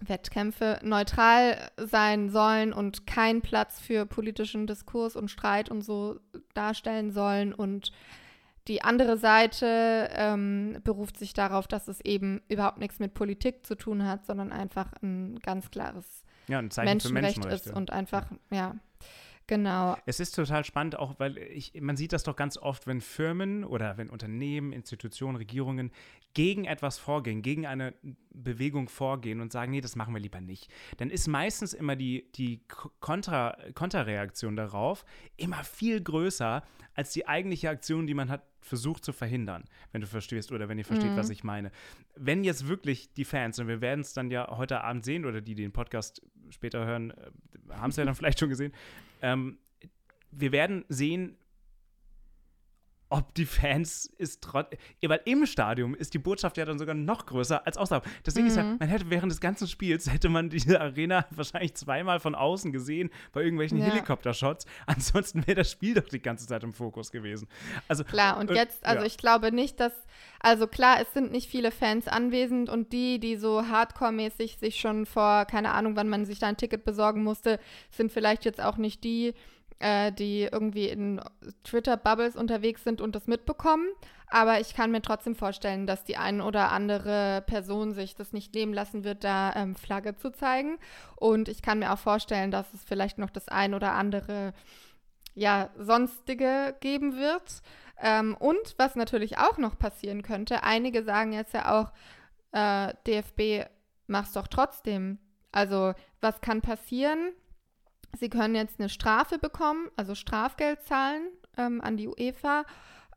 Wettkämpfe 0.00 0.80
neutral 0.82 1.70
sein 1.76 2.30
sollen 2.30 2.72
und 2.72 3.06
keinen 3.06 3.42
Platz 3.42 3.78
für 3.78 4.06
politischen 4.06 4.66
Diskurs 4.66 5.16
und 5.16 5.30
Streit 5.30 5.70
und 5.70 5.82
so 5.82 6.18
darstellen 6.54 7.12
sollen. 7.12 7.52
Und 7.52 7.92
die 8.68 8.82
andere 8.82 9.16
Seite 9.16 10.08
ähm, 10.12 10.78
beruft 10.84 11.18
sich 11.18 11.34
darauf, 11.34 11.66
dass 11.66 11.88
es 11.88 12.00
eben 12.00 12.42
überhaupt 12.48 12.78
nichts 12.78 13.00
mit 13.00 13.14
Politik 13.14 13.66
zu 13.66 13.74
tun 13.74 14.06
hat, 14.06 14.24
sondern 14.24 14.52
einfach 14.52 14.92
ein 15.02 15.38
ganz 15.40 15.70
klares 15.70 16.22
ja, 16.48 16.58
ein 16.58 16.70
Menschenrecht 16.82 17.44
ist 17.44 17.70
und 17.70 17.90
einfach, 17.90 18.26
ja. 18.50 18.56
ja. 18.56 18.74
Genau. 19.46 19.96
Es 20.06 20.20
ist 20.20 20.34
total 20.34 20.64
spannend, 20.64 20.96
auch 20.96 21.18
weil 21.18 21.38
ich, 21.38 21.72
man 21.80 21.96
sieht 21.96 22.12
das 22.12 22.22
doch 22.22 22.36
ganz 22.36 22.56
oft, 22.56 22.86
wenn 22.86 23.00
Firmen 23.00 23.64
oder 23.64 23.96
wenn 23.96 24.08
Unternehmen, 24.08 24.72
Institutionen, 24.72 25.36
Regierungen 25.36 25.90
gegen 26.34 26.64
etwas 26.64 26.98
vorgehen, 26.98 27.42
gegen 27.42 27.66
eine 27.66 27.94
Bewegung 28.30 28.88
vorgehen 28.88 29.40
und 29.40 29.52
sagen, 29.52 29.72
nee, 29.72 29.80
das 29.80 29.96
machen 29.96 30.14
wir 30.14 30.20
lieber 30.20 30.40
nicht, 30.40 30.70
dann 30.96 31.10
ist 31.10 31.28
meistens 31.28 31.74
immer 31.74 31.96
die, 31.96 32.30
die 32.34 32.62
Kontra, 33.00 33.56
Konterreaktion 33.74 34.56
darauf 34.56 35.04
immer 35.36 35.62
viel 35.64 36.00
größer 36.00 36.62
als 36.94 37.12
die 37.12 37.26
eigentliche 37.26 37.70
Aktion, 37.70 38.06
die 38.06 38.14
man 38.14 38.30
hat 38.30 38.42
versucht 38.60 39.04
zu 39.04 39.12
verhindern, 39.12 39.64
wenn 39.90 40.00
du 40.00 40.06
verstehst 40.06 40.52
oder 40.52 40.68
wenn 40.68 40.78
ihr 40.78 40.84
versteht, 40.84 41.10
mhm. 41.10 41.16
was 41.16 41.30
ich 41.30 41.42
meine. 41.42 41.72
Wenn 42.14 42.44
jetzt 42.44 42.68
wirklich 42.68 43.12
die 43.12 43.24
Fans, 43.24 43.58
und 43.58 43.66
wir 43.66 43.80
werden 43.80 44.00
es 44.00 44.12
dann 44.12 44.30
ja 44.30 44.56
heute 44.56 44.82
Abend 44.82 45.04
sehen 45.04 45.24
oder 45.24 45.40
die, 45.40 45.54
die 45.54 45.62
den 45.62 45.72
Podcast 45.72 46.22
später 46.50 46.86
hören, 46.86 47.10
äh, 47.10 47.74
haben 47.74 47.90
es 47.90 47.96
ja 47.96 48.04
dann 48.04 48.14
vielleicht 48.14 48.38
schon 48.38 48.48
gesehen, 48.48 48.72
ähm, 49.22 49.58
wir 50.30 50.52
werden 50.52 50.84
sehen, 50.88 51.36
ob 53.12 53.34
die 53.34 53.44
Fans 53.44 54.06
ist 54.16 54.42
trotzdem, 54.42 54.78
weil 55.02 55.20
im 55.26 55.44
Stadion 55.44 55.94
ist 55.94 56.14
die 56.14 56.18
Botschaft 56.18 56.56
ja 56.56 56.64
dann 56.64 56.78
sogar 56.78 56.94
noch 56.94 57.26
größer 57.26 57.66
als 57.66 57.76
außerhalb. 57.76 58.06
Deswegen 58.24 58.46
mhm. 58.46 58.50
ist 58.50 58.56
ja, 58.56 58.76
man 58.78 58.88
hätte 58.88 59.10
während 59.10 59.30
des 59.30 59.40
ganzen 59.40 59.68
Spiels, 59.68 60.10
hätte 60.10 60.30
man 60.30 60.48
diese 60.48 60.80
Arena 60.80 61.26
wahrscheinlich 61.30 61.74
zweimal 61.74 62.20
von 62.20 62.34
außen 62.34 62.72
gesehen, 62.72 63.10
bei 63.32 63.42
irgendwelchen 63.42 63.78
ja. 63.78 63.84
Helikoptershots. 63.84 64.64
Ansonsten 64.86 65.46
wäre 65.46 65.56
das 65.56 65.70
Spiel 65.70 65.92
doch 65.92 66.08
die 66.08 66.22
ganze 66.22 66.46
Zeit 66.46 66.64
im 66.64 66.72
Fokus 66.72 67.12
gewesen. 67.12 67.48
Also, 67.86 68.02
klar, 68.02 68.38
und, 68.38 68.48
und 68.50 68.56
jetzt, 68.56 68.84
also 68.84 69.00
ja. 69.00 69.06
ich 69.06 69.18
glaube 69.18 69.52
nicht, 69.52 69.78
dass, 69.78 69.92
also 70.40 70.66
klar, 70.66 70.98
es 71.02 71.12
sind 71.12 71.32
nicht 71.32 71.50
viele 71.50 71.70
Fans 71.70 72.08
anwesend 72.08 72.70
und 72.70 72.94
die, 72.94 73.20
die 73.20 73.36
so 73.36 73.66
hardcore-mäßig 73.66 74.58
sich 74.58 74.80
schon 74.80 75.04
vor, 75.04 75.44
keine 75.44 75.72
Ahnung, 75.72 75.96
wann 75.96 76.08
man 76.08 76.24
sich 76.24 76.38
da 76.38 76.46
ein 76.46 76.56
Ticket 76.56 76.84
besorgen 76.84 77.22
musste, 77.22 77.60
sind 77.90 78.10
vielleicht 78.10 78.46
jetzt 78.46 78.62
auch 78.62 78.78
nicht 78.78 79.04
die, 79.04 79.34
äh, 79.82 80.12
die 80.12 80.42
irgendwie 80.42 80.88
in 80.88 81.20
Twitter-Bubbles 81.64 82.36
unterwegs 82.36 82.84
sind 82.84 83.00
und 83.00 83.16
das 83.16 83.26
mitbekommen. 83.26 83.88
Aber 84.28 84.60
ich 84.60 84.74
kann 84.74 84.92
mir 84.92 85.02
trotzdem 85.02 85.34
vorstellen, 85.34 85.86
dass 85.86 86.04
die 86.04 86.16
ein 86.16 86.40
oder 86.40 86.70
andere 86.70 87.42
Person 87.46 87.92
sich 87.92 88.14
das 88.14 88.32
nicht 88.32 88.54
nehmen 88.54 88.72
lassen 88.72 89.02
wird, 89.02 89.24
da 89.24 89.52
ähm, 89.54 89.74
Flagge 89.74 90.16
zu 90.16 90.30
zeigen. 90.30 90.78
Und 91.16 91.48
ich 91.48 91.62
kann 91.62 91.80
mir 91.80 91.92
auch 91.92 91.98
vorstellen, 91.98 92.52
dass 92.52 92.72
es 92.72 92.84
vielleicht 92.84 93.18
noch 93.18 93.28
das 93.28 93.48
ein 93.48 93.74
oder 93.74 93.92
andere, 93.92 94.54
ja, 95.34 95.70
sonstige 95.76 96.76
geben 96.80 97.16
wird. 97.16 97.62
Ähm, 98.00 98.36
und 98.38 98.74
was 98.78 98.94
natürlich 98.94 99.38
auch 99.38 99.58
noch 99.58 99.76
passieren 99.78 100.22
könnte, 100.22 100.62
einige 100.62 101.02
sagen 101.02 101.32
jetzt 101.32 101.54
ja 101.54 101.78
auch, 101.80 101.92
äh, 102.52 102.94
DFB, 103.06 103.68
mach's 104.06 104.32
doch 104.32 104.46
trotzdem. 104.46 105.18
Also, 105.50 105.92
was 106.20 106.40
kann 106.40 106.62
passieren? 106.62 107.32
Sie 108.18 108.28
können 108.28 108.54
jetzt 108.54 108.78
eine 108.78 108.88
Strafe 108.88 109.38
bekommen, 109.38 109.90
also 109.96 110.14
Strafgeld 110.14 110.82
zahlen 110.82 111.28
ähm, 111.56 111.80
an 111.80 111.96
die 111.96 112.08
UEFA. 112.08 112.64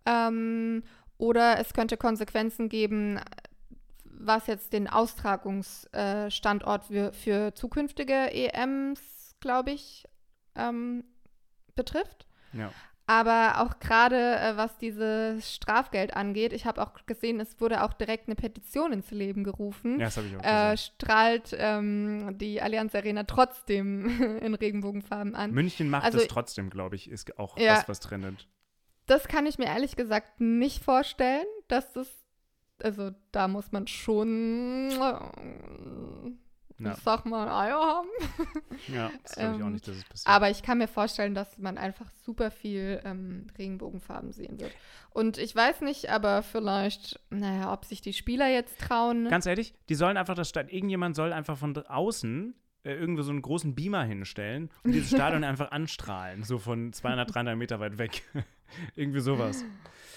Ähm, 0.06 0.84
oder 1.18 1.60
es 1.60 1.74
könnte 1.74 1.98
Konsequenzen 1.98 2.70
geben, 2.70 3.20
was 4.04 4.48
jetzt 4.48 4.74
den 4.74 4.90
Austragungsstandort 4.90 6.86
für, 6.86 7.14
für 7.14 7.54
zukünftige 7.54 8.32
EMs, 8.32 9.36
glaube 9.40 9.72
ich, 9.72 10.06
ähm, 10.56 11.04
betrifft. 11.76 12.26
Ja. 12.54 12.72
Aber 13.08 13.62
auch 13.62 13.80
gerade 13.80 14.16
äh, 14.40 14.58
was 14.58 14.78
dieses 14.80 15.54
Strafgeld 15.54 16.16
angeht, 16.16 16.54
ich 16.54 16.66
habe 16.66 16.82
auch 16.82 16.94
gesehen, 17.06 17.40
es 17.40 17.62
wurde 17.62 17.84
auch 17.84 17.94
direkt 17.94 18.28
eine 18.28 18.36
Petition 18.36 18.92
ins 18.94 19.12
Leben 19.12 19.44
gerufen. 19.44 20.00
Ja, 20.00 20.06
das 20.06 20.18
habe 20.18 20.26
ich 20.28 20.36
auch 20.36 20.40
Äh, 20.44 20.72
gesehen. 20.72 20.78
strahlt 20.78 21.56
ähm, 21.60 22.36
die 22.40 22.62
Allianz 22.64 22.96
Arena 22.96 23.24
trotzdem 23.26 24.06
in 24.42 24.56
Regenbogenfarben 24.56 25.36
an. 25.36 25.52
München 25.52 25.90
macht 25.90 26.06
also- 26.06 26.18
es 26.18 26.28
trotzdem, 26.28 26.72
glaube 26.72 26.96
ich, 26.96 27.10
ist 27.10 27.38
auch 27.38 27.58
Ja. 27.60 27.74
was, 27.78 27.88
was 27.90 28.00
trendet. 28.00 28.48
Das 29.06 29.28
kann 29.28 29.46
ich 29.46 29.60
mir 29.60 29.66
ehrlich 29.68 29.96
gesagt 29.96 30.42
nicht 30.42 30.84
vorstellen, 30.84 31.46
dass 31.68 31.94
das, 31.94 32.08
also 32.82 33.12
da 33.32 33.48
muss 33.48 33.72
man 33.72 33.86
schon, 33.86 34.90
äh, 34.90 36.32
Ja. 36.78 36.92
ich 36.92 37.00
sag 37.00 37.26
mal, 37.26 37.48
Eier 37.48 37.80
haben. 37.80 38.08
Ja, 38.94 39.10
das 39.24 39.36
glaube 39.36 39.58
ich 39.58 39.64
auch 39.64 39.70
nicht, 39.70 39.88
dass 39.88 39.96
es 39.96 40.04
passiert. 40.04 40.28
Aber 40.28 40.50
ich 40.50 40.62
kann 40.62 40.78
mir 40.78 40.88
vorstellen, 40.88 41.34
dass 41.34 41.58
man 41.58 41.78
einfach 41.78 42.10
super 42.26 42.52
viel 42.52 43.02
ähm, 43.06 43.48
Regenbogenfarben 43.58 44.32
sehen 44.34 44.60
wird. 44.60 44.72
Und 45.12 45.38
ich 45.38 45.56
weiß 45.56 45.82
nicht, 45.82 46.10
aber 46.10 46.44
vielleicht, 46.44 47.20
naja, 47.30 47.72
ob 47.72 47.86
sich 47.86 48.02
die 48.02 48.12
Spieler 48.14 48.50
jetzt 48.50 48.80
trauen. 48.82 49.30
Ganz 49.30 49.46
ehrlich, 49.46 49.74
die 49.88 49.96
sollen 49.96 50.18
einfach 50.18 50.36
das 50.36 50.50
Stadion, 50.50 50.76
irgendjemand 50.76 51.16
soll 51.16 51.32
einfach 51.32 51.58
von 51.58 51.78
außen 51.78 52.54
äh, 52.84 52.94
irgendwo 52.94 53.24
so 53.24 53.32
einen 53.32 53.42
großen 53.42 53.74
Beamer 53.76 54.04
hinstellen 54.04 54.70
und 54.84 54.92
dieses 54.92 55.10
Stadion 55.16 55.44
einfach 55.44 55.72
anstrahlen, 55.72 56.44
so 56.44 56.60
von 56.60 56.94
200, 56.94 57.34
300 57.34 57.58
Meter 57.58 57.80
weit 57.80 57.98
weg. 57.98 58.24
Irgendwie 58.96 59.22
sowas. 59.22 59.64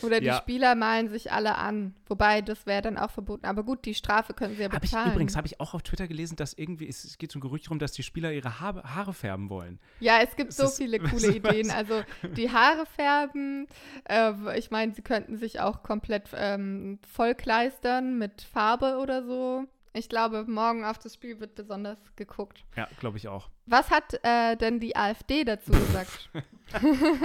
Oder 0.02 0.21
die 0.21 0.26
ja. 0.26 0.37
Spieler 0.37 0.75
malen 0.75 1.09
sich 1.09 1.33
alle 1.33 1.57
an. 1.57 1.95
Wobei, 2.07 2.40
das 2.43 2.67
wäre 2.67 2.83
dann 2.83 2.97
auch 2.99 3.11
verboten. 3.11 3.45
Aber 3.47 3.62
gut, 3.64 3.85
die 3.85 3.95
Strafe 3.95 4.35
können 4.35 4.55
sie 4.57 4.62
ja 4.62 4.69
Hab 4.69 4.76
ich, 4.85 4.90
bezahlen. 4.90 5.12
übrigens 5.12 5.37
habe 5.37 5.47
ich 5.47 5.61
auch 5.61 5.75
auf 5.75 5.83
Twitter 5.83 6.07
gelesen, 6.09 6.37
dass 6.37 6.52
irgendwie, 6.55 6.88
es, 6.88 7.05
es 7.05 7.19
geht 7.19 7.33
so 7.33 7.38
ein 7.38 7.43
Gerücht 7.43 7.71
rum, 7.71 7.78
dass 7.78 7.93
die 7.93 8.02
Spieler 8.02 8.33
ihre 8.33 8.61
Haare, 8.61 8.83
Haare 8.95 9.12
färben 9.14 9.50
wollen. 9.50 9.78
Ja, 10.00 10.19
es 10.23 10.35
gibt 10.37 10.50
Es 10.50 10.57
so 10.57 10.64
ist- 10.64 10.76
viele 10.76 10.99
coole 11.11 11.35
Ideen. 11.37 11.71
Also 11.71 12.02
die 12.37 12.50
Haare 12.50 12.87
färben. 12.87 13.67
Äh, 14.09 14.59
ich 14.59 14.71
meine, 14.71 14.93
sie 14.95 15.02
könnten 15.02 15.37
sich 15.37 15.61
auch 15.61 15.83
komplett 15.83 16.28
ähm, 16.35 16.99
vollkleistern 17.12 18.19
mit 18.19 18.43
Farbe 18.43 18.99
oder 18.99 19.23
so. 19.25 19.64
Ich 19.95 20.09
glaube, 20.09 20.45
morgen 20.47 20.85
auf 20.85 20.99
das 20.99 21.14
Spiel 21.14 21.40
wird 21.40 21.55
besonders 21.55 21.99
geguckt. 22.14 22.64
Ja, 22.76 22.87
glaube 23.00 23.17
ich 23.17 23.26
auch. 23.26 23.49
Was 23.67 23.90
hat 23.90 24.14
äh, 24.23 24.55
denn 24.57 24.81
die 24.81 24.95
AfD 24.97 25.45
dazu 25.45 25.73
gesagt? 25.73 26.31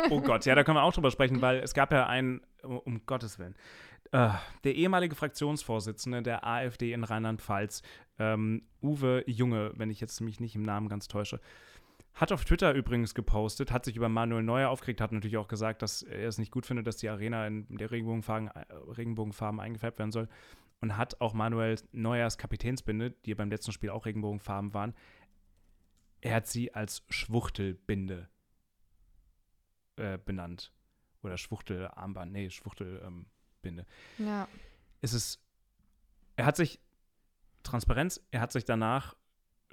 Oh 0.09 0.21
Gott, 0.21 0.45
ja, 0.45 0.55
da 0.55 0.63
können 0.63 0.77
wir 0.77 0.83
auch 0.83 0.93
drüber 0.93 1.11
sprechen, 1.11 1.41
weil 1.41 1.57
es 1.59 1.73
gab 1.73 1.91
ja 1.91 2.07
einen, 2.07 2.39
um, 2.63 3.05
Gottes 3.05 3.39
Willen, 3.39 3.55
äh, 4.11 4.29
der 4.63 4.75
ehemalige 4.75 5.15
Fraktionsvorsitzende 5.15 6.21
der 6.21 6.45
AfD 6.45 6.93
in 6.93 7.03
Rheinland-Pfalz, 7.03 7.81
ähm, 8.19 8.63
Uwe 8.81 9.23
Junge, 9.27 9.71
wenn 9.75 9.89
ich 9.89 9.99
jetzt 9.99 10.19
mich 10.21 10.39
nicht 10.39 10.55
im 10.55 10.63
Namen 10.63 10.89
ganz 10.89 11.07
täusche, 11.07 11.39
hat 12.13 12.31
auf 12.31 12.45
Twitter 12.45 12.73
übrigens 12.73 13.15
gepostet, 13.15 13.71
hat 13.71 13.85
sich 13.85 13.95
über 13.95 14.07
Manuel 14.07 14.43
Neuer 14.43 14.69
aufgeregt, 14.69 15.01
hat 15.01 15.11
natürlich 15.11 15.37
auch 15.37 15.47
gesagt, 15.47 15.81
dass 15.81 16.03
er 16.03 16.27
es 16.27 16.37
nicht 16.37 16.51
gut 16.51 16.65
findet, 16.65 16.85
dass 16.85 16.97
die 16.97 17.09
Arena 17.09 17.47
in 17.47 17.65
der 17.69 17.89
Regenbogenfarben, 17.89 18.49
äh, 18.49 18.65
Regenbogenfarben 18.71 19.59
eingefärbt 19.59 19.99
werden 19.99 20.11
soll. 20.11 20.29
Und 20.79 20.97
hat 20.97 21.21
auch 21.21 21.33
Manuel 21.33 21.79
Neuers 21.93 22.37
Kapitänsbinde, 22.37 23.11
die 23.25 23.33
beim 23.35 23.49
letzten 23.49 23.71
Spiel 23.71 23.89
auch 23.89 24.05
Regenbogenfarben 24.05 24.73
waren, 24.73 24.93
er 26.19 26.35
hat 26.35 26.47
sie 26.47 26.73
als 26.73 27.05
Schwuchtelbinde 27.09 28.29
äh, 29.95 30.17
benannt. 30.17 30.73
Oder 31.23 31.37
Schwuchtelarmband, 31.37 32.31
nee, 32.31 32.49
Schwuchtelbinde. 32.49 33.85
ja. 34.17 34.47
es 35.01 35.13
ist, 35.13 35.39
er 36.35 36.45
hat 36.45 36.55
sich, 36.57 36.79
Transparenz, 37.63 38.21
er 38.31 38.41
hat 38.41 38.51
sich 38.51 38.65
danach 38.65 39.15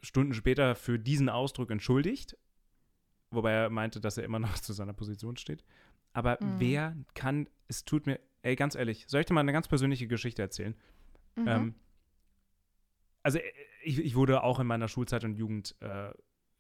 Stunden 0.03 0.33
später 0.33 0.75
für 0.75 0.99
diesen 0.99 1.29
Ausdruck 1.29 1.71
entschuldigt, 1.71 2.37
wobei 3.31 3.53
er 3.53 3.71
meinte, 3.71 4.01
dass 4.01 4.17
er 4.17 4.25
immer 4.25 4.39
noch 4.39 4.55
zu 4.61 4.73
seiner 4.73 4.93
Position 4.93 5.37
steht. 5.37 5.65
Aber 6.13 6.39
Mhm. 6.41 6.61
wer 6.61 6.97
kann, 7.15 7.49
es 7.69 7.85
tut 7.85 8.07
mir, 8.07 8.19
ey, 8.43 8.57
ganz 8.57 8.75
ehrlich, 8.75 9.05
soll 9.09 9.21
ich 9.21 9.27
dir 9.27 9.35
mal 9.35 9.41
eine 9.41 9.53
ganz 9.53 9.69
persönliche 9.69 10.07
Geschichte 10.09 10.43
erzählen? 10.43 10.75
Mhm. 11.37 11.49
Ähm, 11.49 11.75
also 13.23 13.39
äh, 13.39 13.53
ich, 13.83 13.99
ich 13.99 14.15
wurde 14.15 14.43
auch 14.43 14.59
in 14.61 14.67
meiner 14.67 14.89
Schulzeit 14.89 15.25
und 15.25 15.37
Jugend 15.37 15.75
äh, 15.81 16.11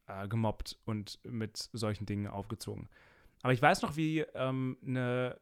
äh, 0.06 0.28
gemobbt 0.28 0.78
und 0.84 1.18
mit 1.24 1.68
solchen 1.72 2.06
Dingen 2.06 2.26
aufgezogen. 2.26 2.88
Aber 3.42 3.52
ich 3.52 3.62
weiß 3.62 3.82
noch, 3.82 3.96
wie 3.96 4.20
ähm, 4.34 4.76
eine, 4.84 5.40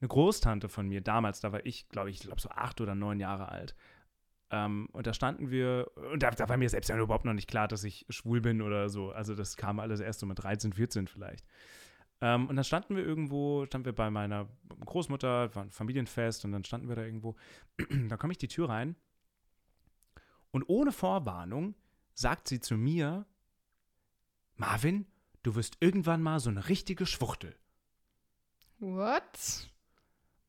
eine 0.00 0.08
Großtante 0.08 0.68
von 0.68 0.88
mir 0.88 1.00
damals, 1.00 1.40
da 1.40 1.52
war 1.52 1.64
ich, 1.64 1.88
glaube 1.88 2.10
ich, 2.10 2.20
glaube 2.20 2.40
so 2.40 2.48
acht 2.50 2.80
oder 2.80 2.94
neun 2.94 3.20
Jahre 3.20 3.48
alt. 3.48 3.74
Ähm, 4.50 4.88
und 4.92 5.06
da 5.06 5.14
standen 5.14 5.50
wir, 5.50 5.90
und 6.12 6.22
da, 6.22 6.30
da 6.30 6.48
war 6.48 6.56
mir 6.56 6.68
selbst 6.68 6.88
ja 6.88 6.98
überhaupt 6.98 7.24
noch 7.24 7.32
nicht 7.32 7.48
klar, 7.48 7.68
dass 7.68 7.84
ich 7.84 8.06
schwul 8.08 8.40
bin 8.40 8.62
oder 8.62 8.88
so. 8.88 9.10
Also 9.10 9.34
das 9.34 9.56
kam 9.56 9.80
alles 9.80 10.00
erst 10.00 10.20
so 10.20 10.26
mit 10.26 10.42
13, 10.42 10.72
14 10.72 11.08
vielleicht. 11.08 11.44
Ähm, 12.20 12.48
und 12.48 12.56
dann 12.56 12.64
standen 12.64 12.96
wir 12.96 13.04
irgendwo, 13.04 13.66
standen 13.66 13.86
wir 13.86 13.94
bei 13.94 14.10
meiner 14.10 14.48
Großmutter, 14.84 15.54
war 15.54 15.64
ein 15.64 15.70
Familienfest 15.70 16.44
und 16.44 16.52
dann 16.52 16.64
standen 16.64 16.88
wir 16.88 16.96
da 16.96 17.02
irgendwo. 17.02 17.36
da 18.08 18.16
komme 18.16 18.32
ich 18.32 18.38
die 18.38 18.48
Tür 18.48 18.68
rein 18.68 18.96
und 20.56 20.64
ohne 20.68 20.90
Vorwarnung 20.90 21.74
sagt 22.14 22.48
sie 22.48 22.60
zu 22.60 22.78
mir, 22.78 23.26
Marvin, 24.56 25.06
du 25.42 25.54
wirst 25.54 25.76
irgendwann 25.80 26.22
mal 26.22 26.40
so 26.40 26.50
eine 26.50 26.68
richtige 26.68 27.06
Schwuchtel. 27.06 27.54
What? 28.78 29.70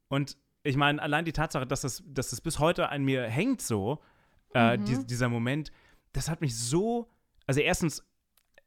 Und 0.10 0.38
ich 0.64 0.76
meine, 0.76 1.02
allein 1.02 1.26
die 1.26 1.34
Tatsache, 1.34 1.66
dass 1.66 1.82
das, 1.82 2.04
dass 2.06 2.30
das 2.32 2.42
bis 2.42 2.60
heute 2.60 2.90
an 2.90 3.04
mir 3.04 3.24
hängt 3.24 3.62
so, 3.62 4.02
äh, 4.54 4.78
Mhm. 4.78 4.86
die, 4.86 5.06
dieser 5.08 5.30
Moment, 5.30 5.72
das 6.14 6.30
hat 6.30 6.42
mich 6.42 6.58
so, 6.58 7.10
also 7.46 7.60
erstens, 7.62 8.04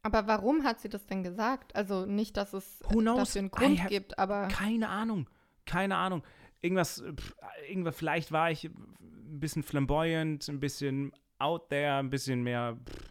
Aber 0.03 0.26
warum 0.26 0.64
hat 0.64 0.81
sie 0.81 0.88
das 0.88 1.05
denn 1.07 1.22
gesagt? 1.22 1.74
Also 1.76 2.07
nicht, 2.07 2.37
dass 2.38 2.55
es 2.55 2.81
Who 2.88 3.00
knows? 3.00 3.18
dafür 3.18 3.38
einen 3.40 3.50
Grund 3.50 3.87
gibt, 3.88 4.18
aber 4.18 4.48
keine 4.48 4.88
Ahnung, 4.88 5.29
keine 5.66 5.96
Ahnung. 5.96 6.22
Irgendwas, 6.62 7.03
pff, 7.16 7.35
irgendwas, 7.68 7.96
vielleicht 7.96 8.33
war 8.33 8.50
ich 8.50 8.64
ein 8.64 9.40
bisschen 9.40 9.62
flamboyant, 9.62 10.48
ein 10.48 10.59
bisschen 10.61 11.12
out 11.38 11.68
there, 11.70 11.96
ein 11.96 12.09
bisschen 12.11 12.42
mehr, 12.42 12.79
pff, 12.88 13.10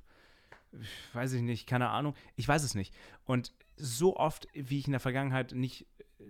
weiß 1.14 1.34
ich 1.34 1.42
nicht, 1.42 1.68
keine 1.68 1.90
Ahnung. 1.90 2.14
Ich 2.36 2.48
weiß 2.48 2.64
es 2.64 2.76
nicht. 2.76 2.94
Und 3.26 3.54
so 3.76 4.18
oft, 4.18 4.48
wie 4.54 4.80
ich 4.80 4.86
in 4.88 4.92
der 4.92 5.00
Vergangenheit 5.00 5.54
nicht 5.54 5.86
äh, 6.20 6.24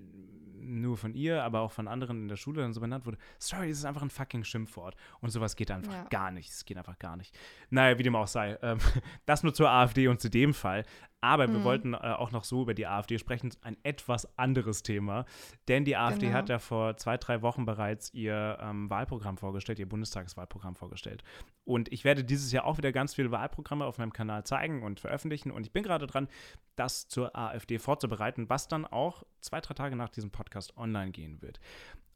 nur 0.62 0.98
von 0.98 1.16
ihr, 1.16 1.44
aber 1.44 1.62
auch 1.62 1.72
von 1.72 1.88
anderen 1.88 2.22
in 2.24 2.28
der 2.28 2.36
Schule 2.36 2.62
dann 2.62 2.74
so 2.74 2.80
benannt 2.82 3.06
wurde, 3.08 3.18
sorry, 3.40 3.70
das 3.70 3.80
ist 3.80 3.86
einfach 3.86 4.04
ein 4.04 4.10
fucking 4.12 4.44
Schimpfwort. 4.44 4.96
Und 5.20 5.30
sowas 5.32 5.56
geht 5.56 5.72
einfach 5.72 5.92
Ja. 5.94 6.04
gar 6.10 6.32
nicht. 6.32 6.50
Es 6.50 6.64
geht 6.64 6.78
einfach 6.78 7.00
gar 7.00 7.18
nicht. 7.18 7.36
Naja, 7.72 7.98
wie 7.98 8.04
dem 8.04 8.16
auch 8.16 8.28
sei. 8.28 8.58
Ähm, 8.62 8.78
das 9.26 9.42
nur 9.44 9.54
zur 9.54 9.70
AfD 9.70 10.08
und 10.08 10.22
zu 10.22 10.30
dem 10.30 10.54
Fall. 10.54 10.86
Aber 11.22 11.48
wir 11.50 11.60
Mhm. 11.60 11.64
wollten 11.64 11.94
äh, 11.94 11.98
auch 11.98 12.32
noch 12.32 12.44
so 12.46 12.62
über 12.62 12.74
die 12.74 12.88
AfD 12.88 13.18
sprechen, 13.18 13.52
ein 13.62 13.76
etwas 13.84 14.38
anderes 14.38 14.84
Thema. 14.84 15.26
Denn 15.68 15.84
die 15.86 15.98
AfD 15.98 16.28
Genau. 16.28 16.38
hat 16.38 16.50
ja 16.50 16.60
vor 16.60 16.96
zwei, 16.98 17.18
drei 17.18 17.42
Wochen 17.42 17.66
bereits 17.66 18.14
ihr 18.14 18.58
ähm, 18.62 18.90
Wahlprogramm 18.90 19.38
vorgestellt, 19.38 19.80
ihr 19.80 19.90
Bundestagswahlprogramm 19.90 20.76
vorgestellt. 20.76 21.24
Und 21.66 21.92
ich 21.92 22.04
werde 22.06 22.24
dieses 22.24 22.52
Jahr 22.52 22.64
auch 22.66 22.78
wieder 22.78 22.92
ganz 22.92 23.16
viele 23.16 23.32
Wahlprogramme 23.32 23.86
auf 23.86 23.98
meinem 23.98 24.14
Kanal 24.14 24.46
zeigen 24.46 24.82
und 24.84 25.00
veröffentlichen. 25.00 25.52
Und 25.52 25.66
ich 25.66 25.74
bin 25.74 25.84
gerade 25.84 26.08
dran, 26.08 26.28
das 26.76 27.08
zur 27.10 27.36
AfD 27.36 27.80
vorzubereiten, 27.80 28.50
was 28.50 28.68
dann 28.68 28.86
auch 28.86 29.24
zwei, 29.42 29.60
drei 29.60 29.74
Tage 29.74 29.96
nach 29.96 30.10
diesem 30.10 30.32
Podcast 30.32 30.78
online 30.78 31.12
gehen 31.12 31.42
wird. 31.42 31.60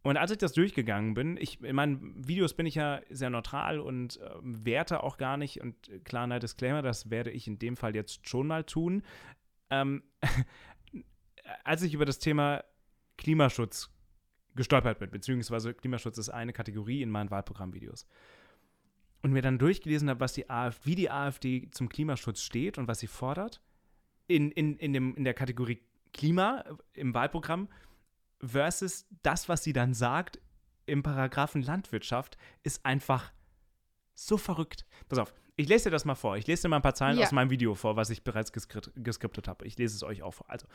Und 0.03 0.17
als 0.17 0.31
ich 0.31 0.37
das 0.37 0.51
durchgegangen 0.51 1.13
bin, 1.13 1.37
ich, 1.37 1.61
in 1.63 1.75
meinen 1.75 2.27
Videos 2.27 2.53
bin 2.53 2.65
ich 2.65 2.75
ja 2.75 2.99
sehr 3.09 3.29
neutral 3.29 3.79
und 3.79 4.19
äh, 4.19 4.29
werte 4.41 5.01
auch 5.01 5.17
gar 5.17 5.37
nicht. 5.37 5.61
Und 5.61 5.87
äh, 5.87 5.99
kleiner 5.99 6.39
Disclaimer, 6.39 6.81
das 6.81 7.09
werde 7.09 7.31
ich 7.31 7.47
in 7.47 7.57
dem 7.57 7.77
Fall 7.77 7.95
jetzt 7.95 8.27
schon 8.27 8.47
mal 8.47 8.65
tun. 8.65 9.01
Ähm, 9.69 10.03
als 11.63 11.81
ich 11.83 11.93
über 11.93 12.05
das 12.05 12.19
Thema 12.19 12.63
Klimaschutz 13.17 13.89
gestolpert 14.55 14.99
bin, 14.99 15.09
beziehungsweise 15.09 15.73
Klimaschutz 15.73 16.17
ist 16.17 16.29
eine 16.29 16.51
Kategorie 16.51 17.01
in 17.01 17.09
meinen 17.09 17.31
Wahlprogrammvideos. 17.31 18.05
Und 19.21 19.31
mir 19.31 19.41
dann 19.41 19.57
durchgelesen 19.57 20.09
habe, 20.09 20.19
was 20.19 20.33
die 20.33 20.49
AfD, 20.49 20.85
wie 20.85 20.95
die 20.95 21.09
AfD 21.09 21.69
zum 21.71 21.87
Klimaschutz 21.87 22.41
steht 22.41 22.77
und 22.77 22.89
was 22.89 22.99
sie 22.99 23.07
fordert, 23.07 23.61
in, 24.27 24.51
in, 24.51 24.75
in, 24.77 24.91
dem, 24.91 25.15
in 25.15 25.23
der 25.23 25.33
Kategorie 25.33 25.79
Klima 26.11 26.65
im 26.93 27.13
Wahlprogramm, 27.13 27.69
versus 28.45 29.05
das, 29.23 29.49
was 29.49 29.63
sie 29.63 29.73
dann 29.73 29.93
sagt 29.93 30.39
im 30.85 31.01
Paragraphen 31.03 31.61
Landwirtschaft, 31.61 32.37
ist 32.63 32.85
einfach 32.85 33.31
so 34.13 34.37
verrückt. 34.37 34.85
Pass 35.07 35.19
auf, 35.19 35.33
ich 35.55 35.69
lese 35.69 35.85
dir 35.85 35.91
das 35.91 36.03
mal 36.03 36.15
vor. 36.15 36.35
Ich 36.35 36.47
lese 36.47 36.63
dir 36.63 36.69
mal 36.69 36.77
ein 36.77 36.81
paar 36.81 36.95
Zeilen 36.95 37.17
Ja. 37.19 37.25
aus 37.25 37.31
meinem 37.31 37.51
Video 37.51 37.75
vor, 37.75 37.95
was 37.95 38.09
ich 38.09 38.23
bereits 38.23 38.51
geskript, 38.51 38.91
geskriptet 38.95 39.47
habe. 39.47 39.65
Ich 39.65 39.77
lese 39.77 39.95
es 39.95 40.03
euch 40.03 40.23
auch 40.23 40.33
vor. 40.33 40.49
Also, 40.49 40.67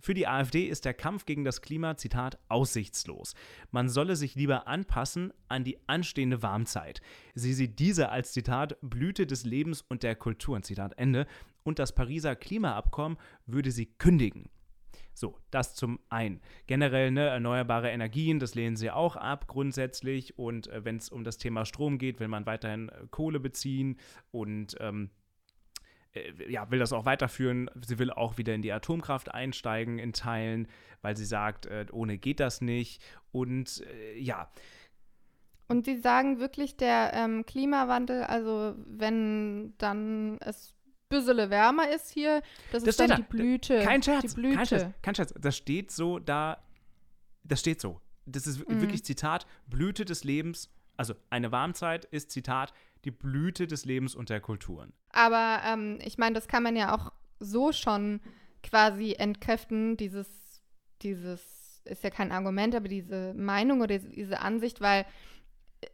für 0.00 0.14
die 0.14 0.26
AfD 0.26 0.66
ist 0.66 0.84
der 0.84 0.94
Kampf 0.94 1.26
gegen 1.26 1.44
das 1.44 1.62
Klima, 1.62 1.96
Zitat, 1.96 2.38
aussichtslos. 2.48 3.34
Man 3.70 3.88
solle 3.88 4.16
sich 4.16 4.34
lieber 4.34 4.66
anpassen 4.66 5.32
an 5.48 5.62
die 5.64 5.78
anstehende 5.88 6.42
Warmzeit. 6.42 7.00
Sie 7.34 7.54
sieht 7.54 7.78
diese 7.78 8.08
als, 8.10 8.32
Zitat, 8.32 8.76
Blüte 8.82 9.26
des 9.26 9.44
Lebens 9.44 9.82
und 9.82 10.02
der 10.02 10.16
Kultur, 10.16 10.60
Zitat 10.62 10.98
Ende. 10.98 11.26
Und 11.62 11.78
das 11.78 11.94
Pariser 11.94 12.36
Klimaabkommen 12.36 13.18
würde 13.46 13.70
sie 13.70 13.86
kündigen. 13.86 14.48
So, 15.16 15.38
das 15.50 15.74
zum 15.74 15.98
einen. 16.10 16.42
Generell 16.66 17.10
ne, 17.10 17.26
erneuerbare 17.28 17.88
Energien, 17.88 18.38
das 18.38 18.54
lehnen 18.54 18.76
sie 18.76 18.90
auch 18.90 19.16
ab 19.16 19.46
grundsätzlich. 19.48 20.38
Und 20.38 20.66
äh, 20.66 20.84
wenn 20.84 20.98
es 20.98 21.08
um 21.08 21.24
das 21.24 21.38
Thema 21.38 21.64
Strom 21.64 21.96
geht, 21.96 22.20
will 22.20 22.28
man 22.28 22.44
weiterhin 22.44 22.90
äh, 22.90 23.06
Kohle 23.10 23.40
beziehen 23.40 23.98
und 24.30 24.76
ähm, 24.78 25.08
äh, 26.12 26.52
ja, 26.52 26.70
will 26.70 26.78
das 26.78 26.92
auch 26.92 27.06
weiterführen. 27.06 27.70
Sie 27.80 27.98
will 27.98 28.10
auch 28.10 28.36
wieder 28.36 28.54
in 28.54 28.60
die 28.60 28.72
Atomkraft 28.72 29.32
einsteigen 29.32 29.98
in 29.98 30.12
Teilen, 30.12 30.68
weil 31.00 31.16
sie 31.16 31.24
sagt, 31.24 31.64
äh, 31.64 31.86
ohne 31.92 32.18
geht 32.18 32.38
das 32.38 32.60
nicht. 32.60 33.02
Und 33.32 33.86
äh, 33.86 34.18
ja, 34.18 34.50
Und 35.68 35.86
sie 35.86 35.96
sagen 35.96 36.40
wirklich, 36.40 36.76
der 36.76 37.12
ähm, 37.14 37.46
Klimawandel, 37.46 38.22
also 38.24 38.74
wenn 38.86 39.72
dann 39.78 40.36
es 40.40 40.75
büssele 41.08 41.50
wärmer 41.50 41.90
ist 41.90 42.10
hier, 42.10 42.42
das, 42.72 42.82
Das 42.82 42.90
ist 42.90 43.00
dann 43.00 43.06
steht 43.08 43.18
die 43.18 43.22
da. 43.22 43.28
Blüte. 43.28 43.80
kein 43.82 44.02
Scherz, 44.02 44.34
Blüte. 44.34 44.56
kein 44.56 44.66
Scherz, 44.66 44.92
kein 45.02 45.14
Scherz. 45.14 45.34
Das 45.38 45.56
steht 45.56 45.90
so 45.90 46.18
da, 46.18 46.62
das 47.44 47.60
steht 47.60 47.80
so. 47.80 48.00
Das 48.26 48.46
ist 48.46 48.68
Mhm. 48.68 48.80
wirklich 48.80 49.04
Zitat, 49.04 49.46
Blüte 49.66 50.04
des 50.04 50.24
Lebens, 50.24 50.70
also 50.96 51.14
eine 51.30 51.52
Warmzeit 51.52 52.04
ist 52.06 52.30
Zitat, 52.30 52.72
die 53.04 53.10
Blüte 53.12 53.66
des 53.66 53.84
Lebens 53.84 54.14
und 54.14 54.30
der 54.30 54.40
Kulturen. 54.40 54.92
Aber 55.10 55.60
ähm, 55.64 55.98
ich 56.04 56.18
meine, 56.18 56.34
das 56.34 56.48
kann 56.48 56.62
man 56.64 56.74
ja 56.74 56.94
auch 56.94 57.12
so 57.38 57.70
schon 57.72 58.20
quasi 58.62 59.12
entkräften, 59.16 59.96
dieses, 59.96 60.26
dieses, 61.02 61.82
ist 61.84 62.02
ja 62.02 62.10
kein 62.10 62.32
Argument, 62.32 62.74
aber 62.74 62.88
diese 62.88 63.32
Meinung 63.34 63.80
oder 63.80 63.98
diese 63.98 64.40
Ansicht, 64.40 64.80
weil 64.80 65.04
äh, 65.82 65.86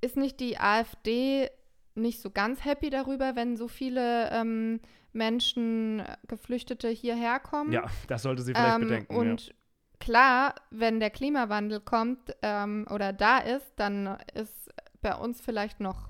ist 0.00 0.16
nicht 0.16 0.40
die 0.40 0.58
AfD 0.58 1.50
nicht 1.94 2.20
so 2.20 2.30
ganz 2.30 2.64
happy 2.64 2.90
darüber, 2.90 3.36
wenn 3.36 3.56
so 3.56 3.68
viele 3.68 4.30
ähm, 4.30 4.80
Menschen, 5.12 6.00
äh, 6.00 6.16
Geflüchtete 6.26 6.88
hierher 6.88 7.40
kommen? 7.40 7.72
Ja, 7.72 7.86
das 8.08 8.22
sollte 8.22 8.42
sie 8.42 8.52
vielleicht 8.54 8.76
Ähm, 8.76 8.82
bedenken. 8.82 9.16
Und 9.16 9.46
ja. 9.48 9.54
klar, 10.00 10.54
wenn 10.70 11.00
der 11.00 11.10
Klimawandel 11.10 11.80
kommt 11.80 12.36
ähm, 12.42 12.86
oder 12.90 13.12
da 13.12 13.38
ist, 13.38 13.72
dann 13.76 14.18
ist 14.34 14.70
bei 15.00 15.14
uns 15.14 15.40
vielleicht 15.40 15.80
noch 15.80 16.08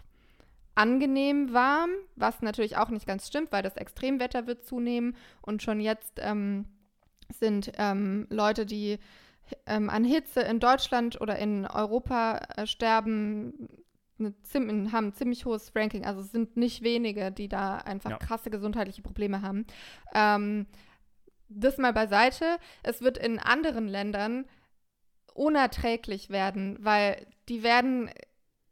angenehm 0.75 1.53
warm, 1.53 1.91
was 2.17 2.43
natürlich 2.43 2.77
auch 2.77 2.89
nicht 2.89 3.07
ganz 3.07 3.27
stimmt, 3.27 3.53
weil 3.53 3.63
das 3.63 3.77
Extremwetter 3.77 4.47
wird 4.47 4.65
zunehmen 4.65 5.17
und 5.41 5.63
schon 5.63 5.81
jetzt 5.81 6.15
ähm, 6.19 6.67
sind 7.31 7.73
ähm, 7.79 8.27
Leute, 8.31 8.67
die 8.67 8.99
ähm, 9.67 9.91
an 9.91 10.05
Hitze 10.05 10.41
in 10.41 10.59
Deutschland 10.59 11.21
oder 11.21 11.39
in 11.39 11.67
Europa 11.67 12.39
äh, 12.57 12.67
sterben, 12.67 13.69
eine 14.19 14.93
haben 14.93 15.09
ein 15.09 15.13
ziemlich 15.13 15.45
hohes 15.45 15.75
Ranking. 15.75 16.05
Also 16.05 16.21
es 16.21 16.33
sind 16.33 16.57
nicht 16.57 16.83
wenige, 16.83 17.33
die 17.33 17.49
da 17.49 17.77
einfach 17.79 18.11
Ja. 18.11 18.19
krasse 18.19 18.51
gesundheitliche 18.51 19.03
Probleme 19.03 19.43
haben. 19.43 19.67
Ähm, 20.15 20.67
das 21.49 21.79
mal 21.79 21.93
beiseite. 21.93 22.59
Es 22.83 23.03
wird 23.03 23.19
in 23.19 23.39
anderen 23.39 23.87
Ländern 23.89 24.47
unerträglich 25.35 26.31
werden, 26.31 26.77
weil 26.81 27.27
die 27.49 27.63
werden 27.63 28.11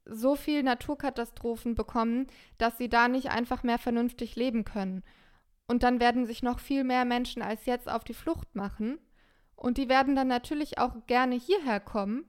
so 0.04 0.34
viel 0.36 0.62
Naturkatastrophen 0.62 1.74
bekommen, 1.74 2.26
dass 2.58 2.78
sie 2.78 2.88
da 2.88 3.08
nicht 3.08 3.30
einfach 3.30 3.62
mehr 3.62 3.78
vernünftig 3.78 4.36
leben 4.36 4.64
können. 4.64 5.02
Und 5.66 5.82
dann 5.82 6.00
werden 6.00 6.26
sich 6.26 6.42
noch 6.42 6.58
viel 6.58 6.84
mehr 6.84 7.04
Menschen 7.04 7.42
als 7.42 7.66
jetzt 7.66 7.88
auf 7.88 8.04
die 8.04 8.14
Flucht 8.14 8.54
machen. 8.54 8.98
Und 9.54 9.78
die 9.78 9.88
werden 9.88 10.16
dann 10.16 10.28
natürlich 10.28 10.78
auch 10.78 11.06
gerne 11.06 11.36
hierher 11.36 11.78
kommen, 11.78 12.24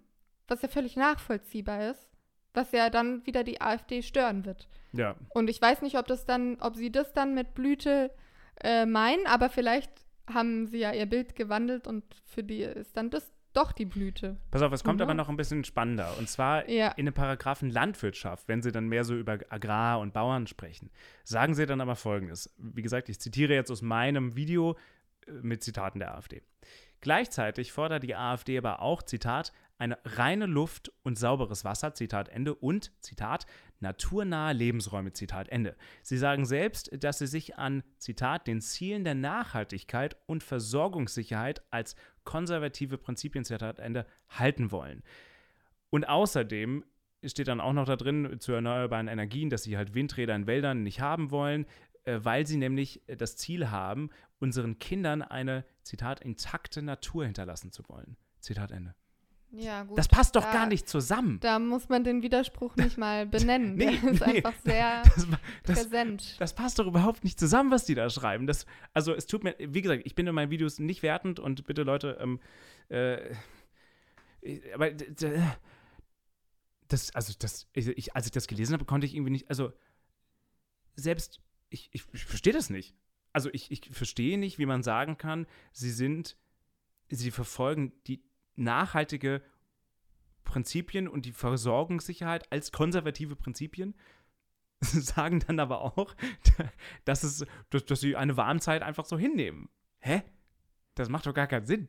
was 0.48 0.62
ja 0.62 0.68
völlig 0.68 0.96
nachvollziehbar 0.96 1.90
ist, 1.90 2.08
was 2.54 2.72
ja 2.72 2.90
dann 2.90 3.26
wieder 3.26 3.44
die 3.44 3.62
AfD 3.62 4.02
stören 4.02 4.46
wird. 4.46 4.68
ja. 4.92 5.16
Und 5.30 5.50
ich 5.50 5.62
weiß 5.62 5.82
nicht, 5.82 5.98
ob 5.98 6.08
das 6.08 6.26
dann, 6.26 6.58
ob 6.62 6.76
sie 6.76 6.92
das 6.92 7.14
dann 7.14 7.34
mit 7.34 7.54
Blüte 7.54 8.12
äh, 8.64 8.86
meinen, 8.86 9.26
aber 9.28 9.50
vielleicht 9.50 9.92
haben 10.32 10.68
sie 10.68 10.80
ja 10.80 10.92
ihr 10.94 11.06
Bild 11.06 11.36
gewandelt 11.36 11.88
und 11.88 12.04
für 12.26 12.44
die 12.44 12.62
ist 12.62 12.96
dann 12.96 13.10
das 13.10 13.32
doch 13.54 13.72
die 13.72 13.86
Blüte. 13.86 14.38
Pass 14.50 14.62
auf, 14.64 14.72
es 14.74 14.84
kommt 14.84 14.98
Genau. 15.00 15.10
aber 15.10 15.14
noch 15.14 15.30
ein 15.30 15.36
bisschen 15.38 15.64
spannender. 15.64 16.16
Und 16.18 16.28
zwar 16.28 16.68
Ja. 16.70 16.88
in 16.94 17.06
den 17.06 17.14
Paragraphen 17.14 17.70
Landwirtschaft, 17.70 18.48
wenn 18.48 18.62
sie 18.64 18.72
dann 18.72 18.88
mehr 18.88 19.04
so 19.04 19.16
über 19.16 19.38
Agrar 19.50 20.00
und 20.00 20.12
Bauern 20.14 20.48
sprechen, 20.48 20.90
sagen 21.24 21.54
sie 21.54 21.66
dann 21.68 21.80
aber 21.82 21.96
folgendes. 21.96 22.52
Wie 22.58 22.82
gesagt, 22.82 23.10
ich 23.10 23.20
zitiere 23.20 23.54
jetzt 23.54 23.70
aus 23.70 23.82
meinem 23.84 24.36
Video 24.36 24.76
äh, 25.28 25.32
mit 25.34 25.64
Zitaten 25.64 26.00
der 26.00 26.16
AfD. 26.16 26.42
Gleichzeitig 27.02 27.72
fordert 27.74 28.04
die 28.04 28.16
AfD 28.16 28.58
aber 28.58 28.82
auch, 28.82 29.04
Zitat, 29.04 29.52
eine 29.78 29.98
reine 30.06 30.46
Luft 30.46 30.92
und 31.04 31.18
sauberes 31.18 31.66
Wasser, 31.66 31.94
Zitat 31.94 32.30
Ende, 32.30 32.56
und, 32.56 32.92
Zitat, 33.02 33.46
naturnahe 33.80 34.54
Lebensräume, 34.54 35.14
Zitat 35.14 35.50
Ende. 35.50 35.76
Sie 36.02 36.18
sagen 36.18 36.46
selbst, 36.46 36.92
dass 37.04 37.20
sie 37.20 37.28
sich 37.28 37.58
an, 37.58 37.84
Zitat, 37.98 38.48
den 38.48 38.62
Zielen 38.62 39.04
der 39.04 39.16
Nachhaltigkeit 39.16 40.16
und 40.26 40.44
Versorgungssicherheit 40.44 41.64
als 41.72 41.96
konservative 42.24 42.98
Prinzipien, 42.98 43.46
Zitat 43.46 43.80
Ende, 43.80 44.06
halten 44.30 44.72
wollen. 44.72 45.04
Und 45.90 46.08
außerdem 46.08 46.86
steht 47.26 47.48
dann 47.48 47.62
auch 47.62 47.74
noch 47.74 47.86
da 47.86 47.96
drin 47.96 48.40
zu 48.40 48.52
erneuerbaren 48.52 49.08
Energien, 49.08 49.50
dass 49.50 49.64
sie 49.64 49.78
halt 49.78 49.94
Windräder 49.94 50.36
in 50.36 50.48
Wäldern 50.48 50.84
nicht 50.84 51.00
haben 51.00 51.32
wollen, 51.32 51.66
äh, 52.06 52.20
weil 52.22 52.46
sie 52.46 52.58
nämlich 52.58 53.08
äh, 53.08 53.16
das 53.16 53.38
Ziel 53.38 53.70
haben, 53.70 54.10
unseren 54.40 54.80
Kindern 54.80 55.22
eine, 55.22 55.66
Zitat, 55.84 56.22
intakte 56.22 56.82
Natur 56.82 57.26
hinterlassen 57.26 57.72
zu 57.72 57.88
wollen. 57.88 58.18
Zitat 58.40 58.72
Ende. 58.72 58.96
Ja, 59.56 59.84
gut. 59.84 59.98
Das 60.00 60.08
passt 60.08 60.36
doch 60.36 60.44
da, 60.44 60.52
gar 60.52 60.66
nicht 60.66 60.90
zusammen. 60.90 61.40
Da 61.42 61.60
muss 61.60 61.88
man 61.88 62.04
den 62.04 62.24
Widerspruch 62.24 62.76
nicht 62.76 62.98
mal 62.98 63.26
benennen. 63.28 63.76
Nee, 63.76 64.00
Der 64.00 64.12
ist 64.12 64.26
nee. 64.26 64.38
einfach 64.38 64.54
sehr 64.66 65.04
Das, 65.16 65.28
das, 65.64 65.84
präsent. 65.84 66.36
das 66.40 66.56
passt 66.56 66.80
doch 66.80 66.88
überhaupt 66.88 67.24
nicht 67.24 67.40
zusammen, 67.40 67.70
was 67.70 67.86
die 67.86 67.94
da 67.94 68.10
schreiben. 68.10 68.48
Das, 68.48 68.66
also 68.94 69.14
es 69.14 69.28
tut 69.28 69.44
mir, 69.44 69.56
wie 69.60 69.82
gesagt, 69.84 70.02
ich 70.06 70.16
bin 70.16 70.26
in 70.26 70.34
meinen 70.34 70.50
Videos 70.50 70.80
nicht 70.80 71.04
wertend 71.04 71.40
und 71.40 71.66
bitte 71.66 71.84
Leute, 71.84 72.18
ähm, 72.20 72.40
äh, 72.90 73.32
ich- 74.42 74.74
aber 74.74 74.90
das, 76.88 77.14
also 77.16 77.34
das, 77.38 77.68
ich, 77.74 78.16
als 78.16 78.26
ich 78.26 78.32
das 78.32 78.48
gelesen 78.48 78.74
habe, 78.74 78.86
konnte 78.86 79.06
ich 79.06 79.16
irgendwie 79.16 79.32
nicht, 79.32 79.50
also 79.50 79.72
selbst, 80.96 81.42
ich, 81.70 81.90
ich, 81.92 82.04
ich 82.14 82.26
verstehe 82.26 82.54
das 82.54 82.70
nicht. 82.70 82.96
Also 83.32 83.50
ich, 83.52 83.72
ich 83.72 83.90
verstehe 83.92 84.38
nicht, 84.38 84.60
wie 84.60 84.66
man 84.66 84.84
sagen 84.84 85.18
kann, 85.18 85.48
sie 85.72 85.90
sind, 85.92 86.38
sie 87.10 87.32
verfolgen 87.32 87.94
die 88.06 88.24
nachhaltige 88.56 89.42
Prinzipien 90.44 91.08
und 91.08 91.26
die 91.26 91.32
Versorgungssicherheit 91.32 92.52
als 92.52 92.72
konservative 92.72 93.36
Prinzipien, 93.36 93.96
sagen 94.82 95.44
dann 95.48 95.60
aber 95.60 95.82
auch, 95.82 96.16
dass, 97.06 97.24
es, 97.24 97.46
dass, 97.70 97.86
dass 97.86 98.02
sie 98.02 98.16
eine 98.16 98.38
Warmzeit 98.38 98.82
einfach 98.82 99.06
so 99.06 99.18
hinnehmen. 99.18 99.70
Hä? 100.00 100.24
Das 100.96 101.10
macht 101.10 101.26
doch 101.26 101.34
gar 101.34 101.48
keinen 101.48 101.66
Sinn. 101.66 101.88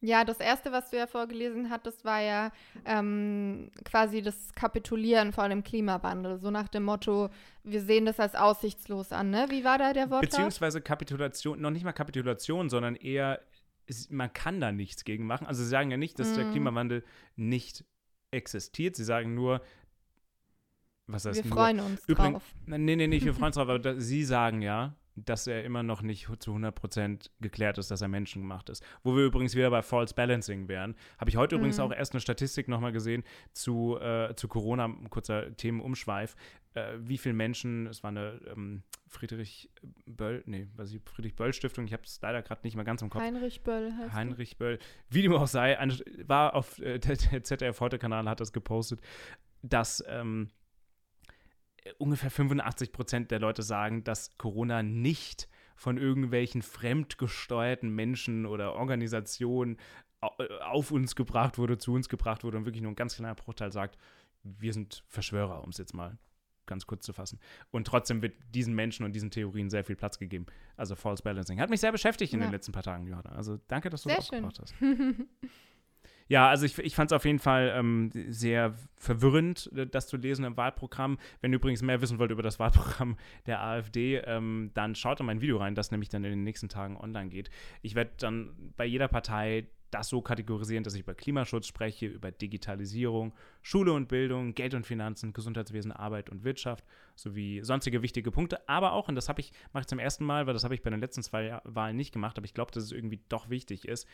Ja, 0.00 0.24
das 0.24 0.40
erste, 0.40 0.72
was 0.72 0.90
du 0.90 0.98
ja 0.98 1.06
vorgelesen 1.06 1.70
hattest, 1.70 2.04
war 2.04 2.20
ja 2.20 2.52
ähm, 2.84 3.70
quasi 3.84 4.20
das 4.20 4.52
Kapitulieren 4.54 5.32
vor 5.32 5.48
dem 5.48 5.64
Klimawandel. 5.64 6.38
So 6.38 6.50
nach 6.50 6.68
dem 6.68 6.84
Motto, 6.84 7.30
wir 7.64 7.80
sehen 7.80 8.04
das 8.04 8.20
als 8.20 8.34
aussichtslos 8.34 9.10
an, 9.12 9.30
ne? 9.30 9.46
Wie 9.48 9.64
war 9.64 9.78
da 9.78 9.94
der 9.94 10.10
Wortlaut? 10.10 10.30
Beziehungsweise 10.30 10.82
Kapitulation, 10.82 11.60
noch 11.60 11.70
nicht 11.70 11.84
mal 11.84 11.92
Kapitulation, 11.92 12.68
sondern 12.68 12.94
eher, 12.94 13.40
es- 13.86 14.10
man 14.10 14.32
kann 14.32 14.60
da 14.60 14.72
nichts 14.72 15.04
gegen 15.04 15.26
machen. 15.26 15.46
Also 15.46 15.62
sie 15.62 15.68
sagen 15.68 15.90
ja 15.90 15.96
nicht, 15.96 16.18
dass 16.18 16.34
der 16.34 16.46
Mm. 16.46 16.50
Klimawandel 16.52 17.04
nicht 17.36 17.84
existiert. 18.30 18.96
Sie 18.96 19.04
sagen 19.04 19.34
nur, 19.34 19.60
was 21.06 21.24
heißt 21.24 21.42
wir 21.44 21.48
nur? 21.48 21.56
freuen 21.56 21.80
uns 21.80 22.04
Übrigens- 22.08 22.32
drauf. 22.42 22.54
Nee, 22.66 22.96
nee, 22.96 23.06
nicht 23.06 23.24
wir 23.24 23.32
freuen 23.34 23.46
uns 23.46 23.54
drauf, 23.56 23.68
aber 23.68 23.78
da, 23.78 24.00
sie 24.00 24.24
sagen 24.24 24.60
ja, 24.62 24.96
dass 25.16 25.46
er 25.46 25.64
immer 25.64 25.82
noch 25.82 26.02
nicht 26.02 26.28
zu 26.40 26.52
100% 26.54 27.30
geklärt 27.40 27.78
ist, 27.78 27.90
dass 27.90 28.02
er 28.02 28.08
menschengemacht 28.08 28.68
ist. 28.68 28.84
Wo 29.02 29.16
wir 29.16 29.24
übrigens 29.24 29.54
wieder 29.56 29.70
bei 29.70 29.82
False 29.82 30.14
Balancing 30.14 30.68
wären. 30.68 30.94
Habe 31.18 31.30
ich 31.30 31.36
heute 31.36 31.56
übrigens 31.56 31.78
Mhm. 31.78 31.84
auch 31.84 31.92
erst 31.92 32.12
eine 32.12 32.20
Statistik 32.20 32.68
nochmal 32.68 32.92
gesehen 32.92 33.24
zu, 33.52 33.98
äh, 33.98 34.34
zu 34.36 34.46
Corona, 34.48 34.94
kurzer 35.10 35.56
Themenumschweif. 35.56 36.36
Äh, 36.74 36.98
wie 36.98 37.16
viele 37.16 37.34
Menschen, 37.34 37.86
es 37.86 38.02
war 38.02 38.08
eine 38.10 38.40
ähm, 38.54 38.82
Friedrich 39.08 39.70
Böll, 40.04 40.42
nee, 40.46 40.68
was 40.76 40.92
ich, 40.92 41.00
Friedrich 41.04 41.34
Böll 41.34 41.54
Stiftung, 41.54 41.86
ich 41.86 41.92
habe 41.94 42.02
es 42.04 42.20
leider 42.20 42.42
gerade 42.42 42.60
nicht 42.64 42.76
mehr 42.76 42.84
ganz 42.84 43.00
im 43.00 43.08
Kopf. 43.08 43.22
Heinrich 43.22 43.62
Böll 43.62 43.92
heißt. 43.96 44.12
Heinrich 44.12 44.58
Böll, 44.58 44.78
wie 45.08 45.22
dem 45.22 45.32
auch 45.32 45.46
sei, 45.46 45.78
war 46.26 46.54
auf 46.54 46.78
äh, 46.80 46.98
der, 46.98 47.16
der 47.16 47.42
ZDF-Heute-Kanal, 47.42 48.28
hat 48.28 48.40
das 48.40 48.52
gepostet, 48.52 49.00
dass 49.62 50.04
ähm, 50.06 50.48
ungefähr 51.98 52.30
85 52.30 52.92
Prozent 52.92 53.30
der 53.30 53.40
Leute 53.40 53.62
sagen, 53.62 54.04
dass 54.04 54.36
Corona 54.38 54.82
nicht 54.82 55.48
von 55.76 55.98
irgendwelchen 55.98 56.62
fremdgesteuerten 56.62 57.90
Menschen 57.90 58.46
oder 58.46 58.74
Organisationen 58.74 59.76
auf 60.20 60.90
uns 60.90 61.14
gebracht 61.14 61.58
wurde, 61.58 61.78
zu 61.78 61.92
uns 61.92 62.08
gebracht 62.08 62.44
wurde 62.44 62.56
und 62.56 62.64
wirklich 62.64 62.82
nur 62.82 62.92
ein 62.92 62.96
ganz 62.96 63.16
kleiner 63.16 63.34
Bruchteil 63.34 63.70
sagt, 63.70 63.98
wir 64.42 64.72
sind 64.72 65.04
Verschwörer, 65.08 65.62
um 65.62 65.70
es 65.70 65.78
jetzt 65.78 65.94
mal 65.94 66.18
ganz 66.64 66.86
kurz 66.86 67.04
zu 67.04 67.12
fassen. 67.12 67.38
Und 67.70 67.86
trotzdem 67.86 68.22
wird 68.22 68.34
diesen 68.52 68.74
Menschen 68.74 69.04
und 69.04 69.12
diesen 69.12 69.30
Theorien 69.30 69.70
sehr 69.70 69.84
viel 69.84 69.96
Platz 69.96 70.18
gegeben. 70.18 70.46
Also 70.76 70.96
False 70.96 71.22
Balancing. 71.22 71.60
Hat 71.60 71.70
mich 71.70 71.80
sehr 71.80 71.92
beschäftigt 71.92 72.32
in 72.32 72.40
ja. 72.40 72.46
den 72.46 72.52
letzten 72.52 72.72
paar 72.72 72.82
Tagen, 72.82 73.06
Johanna. 73.06 73.30
Also 73.30 73.58
danke, 73.68 73.88
dass 73.88 74.02
du 74.02 74.10
es 74.10 74.18
aufgebracht 74.18 74.58
hast. 74.60 74.74
Ja, 76.28 76.48
also 76.48 76.66
ich, 76.66 76.76
ich 76.78 76.94
fand 76.94 77.12
es 77.12 77.16
auf 77.16 77.24
jeden 77.24 77.38
Fall 77.38 77.72
ähm, 77.76 78.10
sehr 78.28 78.74
verwirrend, 78.96 79.70
äh, 79.76 79.86
das 79.86 80.08
zu 80.08 80.16
lesen 80.16 80.44
im 80.44 80.56
Wahlprogramm. 80.56 81.18
Wenn 81.40 81.52
ihr 81.52 81.56
übrigens 81.56 81.82
mehr 81.82 82.00
wissen 82.00 82.18
wollt 82.18 82.32
über 82.32 82.42
das 82.42 82.58
Wahlprogramm 82.58 83.16
der 83.46 83.62
AfD, 83.62 84.16
ähm, 84.18 84.70
dann 84.74 84.94
schaut 84.94 85.20
in 85.20 85.26
mein 85.26 85.40
Video 85.40 85.58
rein, 85.58 85.74
das 85.74 85.90
nämlich 85.90 86.08
dann 86.08 86.24
in 86.24 86.30
den 86.30 86.42
nächsten 86.42 86.68
Tagen 86.68 86.96
online 86.96 87.28
geht. 87.28 87.50
Ich 87.82 87.94
werde 87.94 88.12
dann 88.18 88.72
bei 88.76 88.84
jeder 88.84 89.08
Partei 89.08 89.68
das 89.92 90.08
so 90.08 90.20
kategorisieren, 90.20 90.82
dass 90.82 90.94
ich 90.94 91.00
über 91.02 91.14
Klimaschutz 91.14 91.66
spreche, 91.66 92.06
über 92.06 92.32
Digitalisierung, 92.32 93.32
Schule 93.62 93.92
und 93.92 94.08
Bildung, 94.08 94.54
Geld 94.54 94.74
und 94.74 94.84
Finanzen, 94.84 95.32
Gesundheitswesen, 95.32 95.92
Arbeit 95.92 96.28
und 96.28 96.42
Wirtschaft 96.42 96.84
sowie 97.14 97.60
sonstige 97.62 98.02
wichtige 98.02 98.32
Punkte. 98.32 98.68
Aber 98.68 98.92
auch, 98.92 99.08
und 99.08 99.14
das 99.14 99.28
habe 99.28 99.40
ich, 99.40 99.52
mache 99.72 99.82
ich 99.82 99.86
zum 99.86 100.00
ersten 100.00 100.24
Mal, 100.24 100.46
weil 100.46 100.54
das 100.54 100.64
habe 100.64 100.74
ich 100.74 100.82
bei 100.82 100.90
den 100.90 101.00
letzten 101.00 101.22
zwei 101.22 101.60
Wahlen 101.64 101.96
nicht 101.96 102.12
gemacht, 102.12 102.36
aber 102.36 102.44
ich 102.44 102.54
glaube, 102.54 102.72
dass 102.72 102.82
es 102.82 102.92
irgendwie 102.92 103.20
doch 103.28 103.48
wichtig 103.48 103.86
ist, 103.86 104.08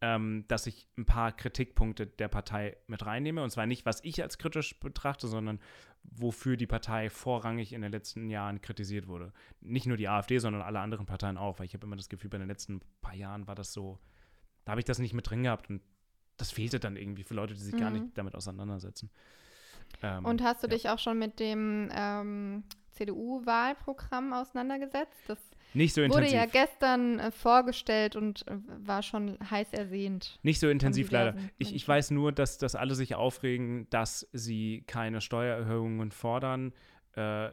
ähm, 0.00 0.44
dass 0.48 0.66
ich 0.66 0.88
ein 0.98 1.06
paar 1.06 1.32
Kritikpunkte 1.32 2.06
der 2.06 2.28
Partei 2.28 2.76
mit 2.86 3.04
reinnehme. 3.04 3.42
Und 3.42 3.50
zwar 3.50 3.66
nicht, 3.66 3.86
was 3.86 4.04
ich 4.04 4.22
als 4.22 4.38
kritisch 4.38 4.78
betrachte, 4.78 5.26
sondern 5.26 5.58
wofür 6.02 6.56
die 6.56 6.66
Partei 6.66 7.10
vorrangig 7.10 7.72
in 7.72 7.82
den 7.82 7.90
letzten 7.90 8.28
Jahren 8.28 8.60
kritisiert 8.60 9.08
wurde. 9.08 9.32
Nicht 9.60 9.86
nur 9.86 9.96
die 9.96 10.08
AfD, 10.08 10.38
sondern 10.38 10.62
alle 10.62 10.80
anderen 10.80 11.06
Parteien 11.06 11.38
auch, 11.38 11.58
weil 11.58 11.66
ich 11.66 11.74
habe 11.74 11.86
immer 11.86 11.96
das 11.96 12.08
Gefühl, 12.08 12.30
bei 12.30 12.38
den 12.38 12.48
letzten 12.48 12.80
paar 13.00 13.14
Jahren 13.14 13.46
war 13.46 13.54
das 13.54 13.72
so, 13.72 13.98
da 14.64 14.72
habe 14.72 14.80
ich 14.80 14.84
das 14.84 14.98
nicht 14.98 15.14
mit 15.14 15.28
drin 15.28 15.42
gehabt 15.44 15.70
und 15.70 15.80
das 16.36 16.50
fehlte 16.50 16.78
dann 16.78 16.96
irgendwie 16.96 17.24
für 17.24 17.34
Leute, 17.34 17.54
die 17.54 17.60
sich 17.60 17.74
mhm. 17.74 17.80
gar 17.80 17.90
nicht 17.90 18.06
damit 18.14 18.34
auseinandersetzen. 18.34 19.10
Ähm, 20.02 20.24
und 20.24 20.42
hast 20.42 20.62
du 20.62 20.66
ja. 20.66 20.74
dich 20.74 20.88
auch 20.90 20.98
schon 20.98 21.18
mit 21.18 21.40
dem 21.40 21.88
ähm, 21.92 22.64
CDU-Wahlprogramm 22.90 24.32
auseinandergesetzt? 24.32 25.18
Das 25.26 25.38
nicht 25.74 25.94
so 25.94 26.02
intensiv. 26.02 26.32
Wurde 26.32 26.36
ja 26.36 26.46
gestern 26.46 27.18
äh, 27.18 27.30
vorgestellt 27.30 28.16
und 28.16 28.46
äh, 28.48 28.56
war 28.78 29.02
schon 29.02 29.38
heiß 29.50 29.72
ersehnt. 29.72 30.38
Nicht 30.42 30.60
so 30.60 30.68
intensiv 30.68 31.10
leider. 31.10 31.36
Ich, 31.58 31.74
ich 31.74 31.86
weiß 31.86 32.10
nur, 32.12 32.32
dass, 32.32 32.58
dass 32.58 32.74
alle 32.74 32.94
sich 32.94 33.14
aufregen, 33.14 33.86
dass 33.90 34.28
sie 34.32 34.84
keine 34.86 35.20
Steuererhöhungen 35.20 36.12
fordern 36.12 36.72
äh, 37.14 37.50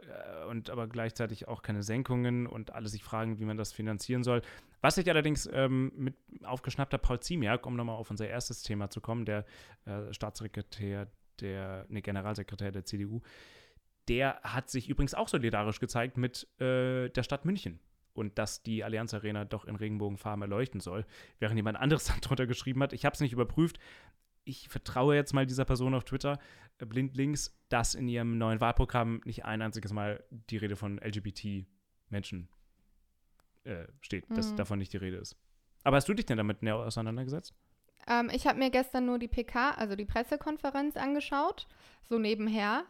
und 0.50 0.70
aber 0.70 0.88
gleichzeitig 0.88 1.48
auch 1.48 1.62
keine 1.62 1.84
Senkungen 1.84 2.48
und 2.48 2.74
alle 2.74 2.88
sich 2.90 3.04
fragen, 3.04 3.40
wie 3.40 3.46
man 3.46 3.58
das 3.58 3.72
finanzieren 3.72 4.24
soll. 4.24 4.42
Was 4.82 4.98
ich 4.98 5.10
allerdings 5.10 5.50
ähm, 5.52 5.92
mit 5.96 6.16
aufgeschnappter 6.44 6.98
Paul 6.98 7.20
Ziemiak, 7.20 7.66
um 7.66 7.76
nochmal 7.76 7.96
auf 7.96 8.12
unser 8.12 8.28
erstes 8.28 8.64
Thema 8.64 8.90
zu 8.90 9.00
kommen, 9.00 9.26
der 9.26 9.46
äh, 9.86 10.14
Staatssekretär, 10.14 11.08
der, 11.40 11.86
ne, 11.90 12.02
Generalsekretär 12.02 12.72
der 12.72 12.86
CDU, 12.86 13.22
der 14.10 14.42
hat 14.44 14.70
sich 14.70 14.90
übrigens 14.90 15.14
auch 15.14 15.30
solidarisch 15.30 15.80
gezeigt 15.80 16.18
mit 16.18 16.48
äh, 16.60 17.10
der 17.10 17.24
Stadt 17.24 17.46
München 17.46 17.80
und 18.14 18.38
dass 18.38 18.64
die 18.64 18.84
Allianz 18.84 19.14
Arena 19.14 19.46
doch 19.46 19.66
in 19.66 19.76
Regenbogenfarben 19.76 20.42
erleuchten 20.42 20.80
soll, 20.80 21.06
während 21.40 21.58
jemand 21.58 21.78
anderes 21.78 22.06
dann 22.06 22.22
drunter 22.22 22.48
geschrieben 22.48 22.82
hat. 22.82 22.94
Ich 22.94 23.06
habe 23.06 23.14
es 23.14 23.20
nicht 23.20 23.34
überprüft. 23.34 23.80
Ich 24.46 24.70
vertraue 24.70 25.16
jetzt 25.16 25.34
mal 25.34 25.46
dieser 25.46 25.66
Person 25.66 25.94
auf 25.94 26.04
Twitter 26.04 26.40
äh, 26.78 26.86
blindlings, 26.86 27.58
dass 27.70 27.96
in 27.96 28.08
ihrem 28.08 28.38
neuen 28.38 28.62
Wahlprogramm 28.62 29.22
nicht 29.26 29.46
ein 29.46 29.62
einziges 29.62 29.94
Mal 29.94 30.24
die 30.30 30.58
Rede 30.58 30.76
von 30.76 30.98
LGBT-Menschen 30.98 32.50
äh, 33.64 33.86
steht, 34.02 34.30
mhm. 34.30 34.36
dass 34.36 34.56
davon 34.56 34.80
nicht 34.80 34.94
die 34.94 34.98
Rede 34.98 35.18
ist. 35.18 35.38
Aber 35.84 35.98
hast 35.98 36.08
du 36.08 36.14
dich 36.14 36.26
denn 36.26 36.38
damit 36.38 36.62
näher 36.62 36.78
auseinandergesetzt? 36.78 37.54
Ähm, 38.08 38.30
ich 38.34 38.48
habe 38.48 38.60
mir 38.60 38.70
gestern 38.70 39.06
nur 39.06 39.20
die 39.20 39.28
PK, 39.28 39.72
also 39.72 39.96
die 39.96 40.06
Pressekonferenz 40.06 40.98
angeschaut, 40.98 41.68
so 42.10 42.20
nebenher. 42.20 42.86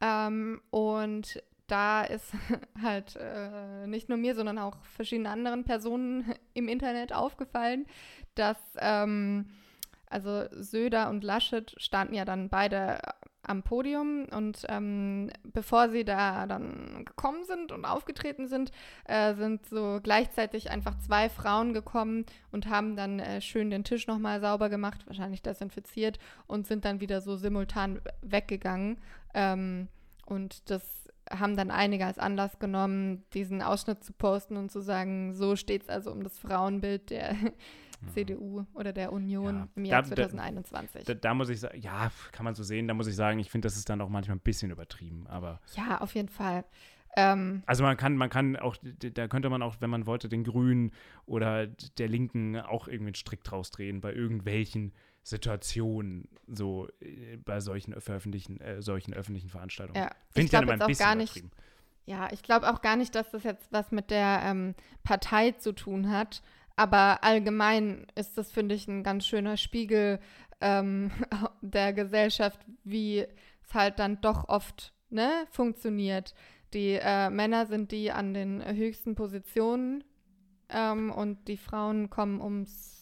Ähm, 0.00 0.60
und 0.70 1.42
da 1.66 2.02
ist 2.02 2.32
halt 2.82 3.16
äh, 3.16 3.86
nicht 3.86 4.08
nur 4.08 4.18
mir, 4.18 4.34
sondern 4.34 4.58
auch 4.58 4.76
verschiedenen 4.84 5.32
anderen 5.32 5.64
Personen 5.64 6.34
im 6.54 6.68
Internet 6.68 7.12
aufgefallen, 7.12 7.86
dass 8.34 8.58
ähm, 8.78 9.46
also 10.08 10.44
Söder 10.52 11.10
und 11.10 11.24
Laschet 11.24 11.74
standen 11.78 12.14
ja 12.14 12.24
dann 12.24 12.48
beide 12.48 13.00
am 13.42 13.62
Podium 13.62 14.26
und 14.30 14.64
ähm, 14.68 15.30
bevor 15.44 15.88
sie 15.88 16.04
da 16.04 16.46
dann 16.46 17.04
gekommen 17.04 17.44
sind 17.44 17.70
und 17.70 17.84
aufgetreten 17.84 18.48
sind, 18.48 18.72
äh, 19.04 19.34
sind 19.34 19.66
so 19.66 20.00
gleichzeitig 20.02 20.70
einfach 20.70 20.98
zwei 20.98 21.28
Frauen 21.28 21.72
gekommen 21.72 22.26
und 22.50 22.68
haben 22.68 22.96
dann 22.96 23.20
äh, 23.20 23.40
schön 23.40 23.70
den 23.70 23.84
Tisch 23.84 24.06
nochmal 24.06 24.40
sauber 24.40 24.68
gemacht, 24.68 25.06
wahrscheinlich 25.06 25.42
desinfiziert 25.42 26.18
und 26.46 26.66
sind 26.66 26.84
dann 26.84 27.00
wieder 27.00 27.20
so 27.20 27.36
simultan 27.36 28.00
weggegangen. 28.22 28.98
Ähm, 29.32 29.88
und 30.24 30.68
das 30.70 31.05
haben 31.30 31.56
dann 31.56 31.70
einige 31.70 32.06
als 32.06 32.18
Anlass 32.18 32.58
genommen, 32.58 33.24
diesen 33.34 33.62
Ausschnitt 33.62 34.04
zu 34.04 34.12
posten 34.12 34.56
und 34.56 34.70
zu 34.70 34.80
sagen, 34.80 35.34
so 35.34 35.56
steht 35.56 35.82
es 35.82 35.88
also 35.88 36.12
um 36.12 36.22
das 36.22 36.38
Frauenbild 36.38 37.10
der 37.10 37.34
mhm. 37.34 38.08
CDU 38.14 38.66
oder 38.74 38.92
der 38.92 39.12
Union 39.12 39.56
ja, 39.56 39.68
im 39.74 39.84
Jahr 39.84 40.02
da, 40.02 40.08
2021. 40.08 41.04
Da, 41.04 41.14
da, 41.14 41.34
muss 41.34 41.48
ich 41.48 41.60
sagen, 41.60 41.80
ja, 41.80 42.10
kann 42.32 42.44
man 42.44 42.54
so 42.54 42.62
sehen, 42.62 42.88
da 42.88 42.94
muss 42.94 43.06
ich 43.06 43.16
sagen, 43.16 43.38
ich 43.38 43.50
finde, 43.50 43.66
das 43.66 43.76
ist 43.76 43.88
dann 43.88 44.00
auch 44.00 44.08
manchmal 44.08 44.36
ein 44.36 44.40
bisschen 44.40 44.70
übertrieben, 44.70 45.26
aber. 45.26 45.60
Ja, 45.74 46.00
auf 46.00 46.14
jeden 46.14 46.28
Fall. 46.28 46.64
Ähm, 47.16 47.62
also 47.66 47.82
man 47.82 47.96
kann, 47.96 48.16
man 48.16 48.28
kann 48.28 48.56
auch, 48.56 48.76
da 48.82 49.26
könnte 49.26 49.48
man 49.48 49.62
auch, 49.62 49.76
wenn 49.80 49.88
man 49.88 50.06
wollte, 50.06 50.28
den 50.28 50.44
Grünen 50.44 50.92
oder 51.24 51.66
der 51.66 52.08
Linken 52.08 52.60
auch 52.60 52.88
irgendwie 52.88 53.08
einen 53.08 53.14
Strick 53.14 53.42
draus 53.42 53.70
drehen 53.70 54.02
bei 54.02 54.12
irgendwelchen 54.12 54.92
Situationen 55.26 56.28
so 56.46 56.86
äh, 57.00 57.36
bei 57.36 57.58
solchen 57.58 57.92
öffentlichen, 57.92 58.60
äh, 58.60 58.80
solchen 58.80 59.12
öffentlichen 59.12 59.48
Veranstaltungen. 59.48 60.00
Ja, 60.00 60.10
Finde 60.30 60.44
ich, 60.44 60.50
dann 60.52 60.62
immer 60.62 60.80
ein 60.80 60.86
bisschen 60.86 61.18
nicht, 61.18 61.42
Ja, 62.04 62.28
ich 62.32 62.44
glaube 62.44 62.72
auch 62.72 62.80
gar 62.80 62.94
nicht, 62.94 63.12
dass 63.16 63.32
das 63.32 63.42
jetzt 63.42 63.72
was 63.72 63.90
mit 63.90 64.10
der 64.12 64.42
ähm, 64.44 64.76
Partei 65.02 65.50
zu 65.50 65.72
tun 65.72 66.10
hat. 66.12 66.42
Aber 66.76 67.24
allgemein 67.24 68.06
ist 68.14 68.38
das, 68.38 68.52
finde 68.52 68.76
ich, 68.76 68.86
ein 68.86 69.02
ganz 69.02 69.26
schöner 69.26 69.56
Spiegel 69.56 70.20
ähm, 70.60 71.10
der 71.60 71.92
Gesellschaft, 71.92 72.60
wie 72.84 73.26
es 73.64 73.74
halt 73.74 73.98
dann 73.98 74.20
doch 74.20 74.48
oft 74.48 74.92
ne, 75.10 75.48
funktioniert. 75.50 76.34
Die 76.72 77.00
äh, 77.02 77.30
Männer 77.30 77.66
sind 77.66 77.90
die 77.90 78.12
an 78.12 78.32
den 78.32 78.64
höchsten 78.64 79.16
Positionen 79.16 80.04
ähm, 80.68 81.10
und 81.10 81.48
die 81.48 81.56
Frauen 81.56 82.10
kommen 82.10 82.40
ums 82.40 82.95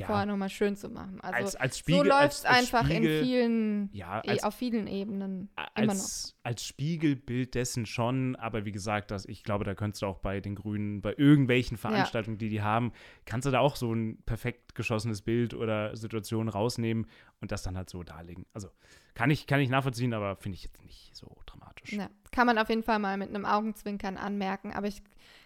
ja. 0.00 0.06
vorher 0.06 0.26
nochmal 0.26 0.48
schön 0.48 0.76
zu 0.76 0.88
machen. 0.88 1.20
Also 1.20 1.36
als, 1.36 1.56
als 1.56 1.78
Spiegel, 1.78 2.04
so 2.04 2.08
läuft 2.08 2.32
es 2.32 2.44
einfach 2.44 2.84
Spiegel, 2.84 3.18
in 3.18 3.24
vielen, 3.24 3.90
ja, 3.92 4.20
als, 4.20 4.42
auf 4.42 4.54
vielen 4.54 4.86
Ebenen 4.86 5.50
immer 5.76 5.94
noch. 5.94 6.34
Als 6.42 6.64
Spiegelbild 6.64 7.54
dessen 7.54 7.86
schon, 7.86 8.36
aber 8.36 8.64
wie 8.64 8.72
gesagt, 8.72 9.10
das, 9.10 9.26
ich 9.26 9.44
glaube, 9.44 9.64
da 9.64 9.74
könntest 9.74 10.02
du 10.02 10.06
auch 10.06 10.18
bei 10.18 10.40
den 10.40 10.54
Grünen, 10.54 11.00
bei 11.00 11.14
irgendwelchen 11.16 11.76
Veranstaltungen, 11.76 12.36
ja. 12.36 12.38
die 12.38 12.48
die 12.48 12.62
haben, 12.62 12.92
kannst 13.24 13.46
du 13.46 13.50
da 13.50 13.60
auch 13.60 13.76
so 13.76 13.92
ein 13.92 14.22
perfekt 14.24 14.74
geschossenes 14.74 15.22
Bild 15.22 15.54
oder 15.54 15.96
Situation 15.96 16.48
rausnehmen 16.48 17.06
und 17.40 17.52
das 17.52 17.62
dann 17.62 17.76
halt 17.76 17.90
so 17.90 18.02
darlegen. 18.02 18.46
Also 18.52 18.68
kann 19.14 19.30
ich, 19.30 19.46
kann 19.46 19.60
ich 19.60 19.68
nachvollziehen, 19.68 20.14
aber 20.14 20.36
finde 20.36 20.56
ich 20.56 20.64
jetzt 20.64 20.82
nicht 20.82 21.14
so 21.14 21.36
dramatisch. 21.46 21.92
Ja, 21.92 22.08
kann 22.32 22.46
man 22.46 22.58
auf 22.58 22.68
jeden 22.68 22.82
Fall 22.82 22.98
mal 22.98 23.16
mit 23.16 23.28
einem 23.28 23.44
Augenzwinkern 23.44 24.16
anmerken, 24.16 24.72
aber 24.72 24.86
ich 24.86 25.02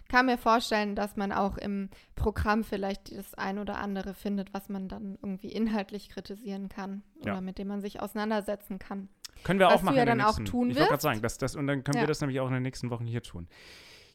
kann 0.07 0.27
mir 0.27 0.37
vorstellen, 0.37 0.95
dass 0.95 1.15
man 1.15 1.31
auch 1.31 1.57
im 1.57 1.89
Programm 2.15 2.63
vielleicht 2.63 3.15
das 3.15 3.33
ein 3.33 3.59
oder 3.59 3.77
andere 3.77 4.13
findet, 4.13 4.53
was 4.53 4.69
man 4.69 4.87
dann 4.87 5.17
irgendwie 5.21 5.51
inhaltlich 5.51 6.09
kritisieren 6.09 6.69
kann 6.69 7.03
ja. 7.23 7.33
oder 7.33 7.41
mit 7.41 7.57
dem 7.57 7.67
man 7.67 7.81
sich 7.81 8.01
auseinandersetzen 8.01 8.79
kann. 8.79 9.09
Können 9.43 9.59
wir 9.59 9.67
was 9.67 9.75
auch 9.75 9.81
machen. 9.83 9.95
Du 9.95 9.99
ja 9.99 10.05
dann 10.05 10.17
nächsten, 10.19 10.43
auch 10.43 10.49
tun 10.49 10.69
Ich 10.69 10.77
wollte 10.77 10.89
gerade 10.89 11.01
sagen, 11.01 11.21
das, 11.21 11.37
das, 11.37 11.55
und 11.55 11.67
dann 11.67 11.83
können 11.83 11.97
ja. 11.97 12.03
wir 12.03 12.07
das 12.07 12.21
nämlich 12.21 12.39
auch 12.39 12.47
in 12.47 12.53
den 12.53 12.63
nächsten 12.63 12.89
Wochen 12.89 13.05
hier 13.05 13.21
tun. 13.21 13.47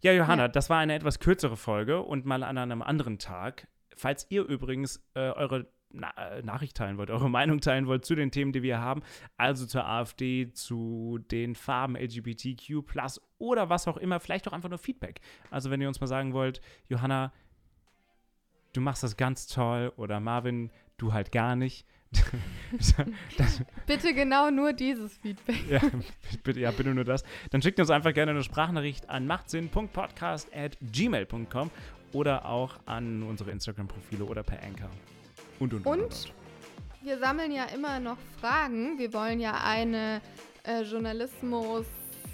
Ja, 0.02 0.12
Johanna, 0.12 0.44
ja. 0.44 0.48
das 0.48 0.70
war 0.70 0.78
eine 0.78 0.94
etwas 0.94 1.18
kürzere 1.18 1.56
Folge 1.56 2.00
und 2.00 2.24
mal 2.24 2.42
an 2.42 2.56
einem 2.56 2.82
anderen 2.82 3.18
Tag. 3.18 3.68
Falls 3.94 4.26
ihr 4.30 4.44
übrigens 4.44 5.02
äh, 5.14 5.30
eure 5.30 5.66
na 5.92 6.10
äh, 6.16 6.42
Nachricht 6.42 6.76
teilen 6.76 6.98
wollt, 6.98 7.10
eure 7.10 7.30
Meinung 7.30 7.60
teilen 7.60 7.86
wollt 7.86 8.04
zu 8.04 8.14
den 8.14 8.30
Themen, 8.30 8.52
die 8.52 8.62
wir 8.62 8.80
haben, 8.80 9.02
also 9.36 9.66
zur 9.66 9.86
AfD, 9.86 10.52
zu 10.52 11.18
den 11.30 11.54
Farben 11.54 11.96
LGBTQ 11.96 12.82
oder 13.38 13.70
was 13.70 13.88
auch 13.88 13.96
immer, 13.96 14.20
vielleicht 14.20 14.46
auch 14.48 14.52
einfach 14.52 14.68
nur 14.68 14.78
Feedback. 14.78 15.20
Also 15.50 15.70
wenn 15.70 15.80
ihr 15.80 15.88
uns 15.88 16.00
mal 16.00 16.06
sagen 16.06 16.32
wollt, 16.32 16.60
Johanna, 16.88 17.32
du 18.72 18.80
machst 18.80 19.02
das 19.02 19.16
ganz 19.16 19.46
toll 19.46 19.92
oder 19.96 20.20
Marvin, 20.20 20.70
du 20.96 21.12
halt 21.12 21.32
gar 21.32 21.56
nicht. 21.56 21.86
bitte 23.86 24.14
genau 24.14 24.50
nur 24.50 24.72
dieses 24.72 25.16
Feedback. 25.18 25.68
Ja 25.68 25.80
bitte, 26.42 26.58
ja, 26.58 26.72
bitte 26.72 26.92
nur 26.94 27.04
das. 27.04 27.22
Dann 27.50 27.62
schickt 27.62 27.78
uns 27.78 27.90
einfach 27.90 28.12
gerne 28.12 28.32
eine 28.32 28.42
Sprachnachricht 28.42 29.08
an 29.08 29.28
machtsinn.podcast.gmail.com 29.28 31.70
oder 32.12 32.46
auch 32.46 32.80
an 32.86 33.22
unsere 33.22 33.52
Instagram-Profile 33.52 34.24
oder 34.24 34.42
per 34.42 34.60
Anchor. 34.62 34.90
Und, 35.60 35.74
und, 35.74 35.86
und, 35.86 36.00
und, 36.02 36.32
wir 37.02 37.18
sammeln 37.18 37.52
ja 37.52 37.64
immer 37.66 38.00
noch 38.00 38.16
Fragen. 38.40 38.98
Wir 38.98 39.12
wollen 39.12 39.40
ja 39.40 39.60
eine 39.62 40.20
äh, 40.64 40.82
Journalismus 40.82 41.86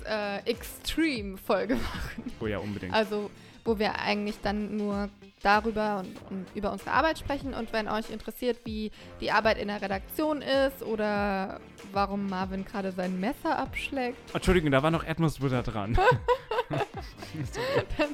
äh, 0.05 0.39
Extreme 0.49 1.37
Folge 1.37 1.75
machen. 1.75 2.33
Oh 2.41 2.47
ja, 2.47 2.59
unbedingt. 2.59 2.95
Also, 2.95 3.31
wo 3.65 3.79
wir 3.81 3.99
eigentlich 3.99 4.37
dann 4.43 4.77
nur 4.77 5.09
darüber 5.43 5.99
und, 5.99 6.31
und, 6.31 6.47
über 6.55 6.73
unsere 6.73 6.93
Arbeit 6.93 7.19
sprechen. 7.19 7.53
Und 7.53 7.73
wenn 7.73 7.89
euch 7.89 8.11
interessiert, 8.11 8.59
wie 8.65 8.93
die 9.21 9.33
Arbeit 9.33 9.59
in 9.59 9.69
der 9.69 9.83
Redaktion 9.83 10.41
ist 10.41 10.85
oder 10.85 11.61
warum 11.93 12.29
Marvin 12.29 12.65
gerade 12.65 12.93
sein 12.93 13.19
Messer 13.19 13.59
abschlägt. 13.59 14.19
Entschuldigung, 14.35 14.71
da 14.71 14.85
war 14.85 14.93
noch 14.93 15.05
Erdnussbutter 15.05 15.65
dran. 15.65 15.99
Dann 17.99 18.09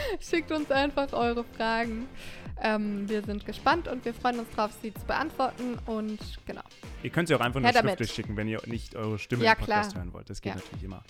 schickt 0.20 0.52
uns 0.52 0.70
einfach 0.70 1.12
eure 1.12 1.44
Fragen. 1.44 2.08
Ähm, 2.62 3.08
wir 3.08 3.22
sind 3.22 3.44
gespannt 3.44 3.86
und 3.86 4.04
wir 4.04 4.14
freuen 4.14 4.38
uns 4.38 4.50
drauf, 4.50 4.70
sie 4.80 4.92
zu 4.94 5.04
beantworten. 5.06 5.78
Und 5.86 6.18
genau. 6.46 6.62
Ihr 7.02 7.10
könnt 7.10 7.28
sie 7.28 7.34
auch 7.34 7.40
einfach 7.40 7.60
nur 7.60 7.70
schriftlich 7.72 8.12
schicken, 8.12 8.36
wenn 8.36 8.48
ihr 8.48 8.60
nicht 8.66 8.96
eure 8.96 9.18
Stimme 9.18 9.44
ja, 9.44 9.52
im 9.52 9.58
Podcast 9.58 9.92
klar. 9.92 10.04
hören 10.04 10.14
wollt. 10.14 10.30
Das 10.30 10.40
geht 10.40 10.54
Ja. 10.54 10.58
natürlich 10.58 10.84
immer. 10.84 11.02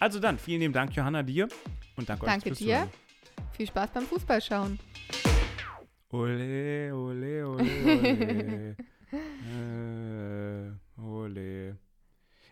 Also 0.00 0.18
dann, 0.20 0.38
vielen 0.38 0.60
lieben 0.60 0.72
Dank, 0.74 0.94
Johanna, 0.94 1.22
dir. 1.22 1.48
Und 1.96 2.08
danke, 2.08 2.26
Danke 2.26 2.38
euch 2.38 2.42
fürs 2.48 2.58
dir. 2.58 2.66
Zuhören. 2.66 2.90
Viel 3.52 3.66
Spaß 3.68 3.90
beim 3.90 4.04
Fußballschauen. 4.04 4.78
Ole, 6.10 6.94
ole, 6.94 7.46
ole, 7.46 7.56
ole. 7.84 8.76
äh, 10.98 11.00
ole. 11.00 11.78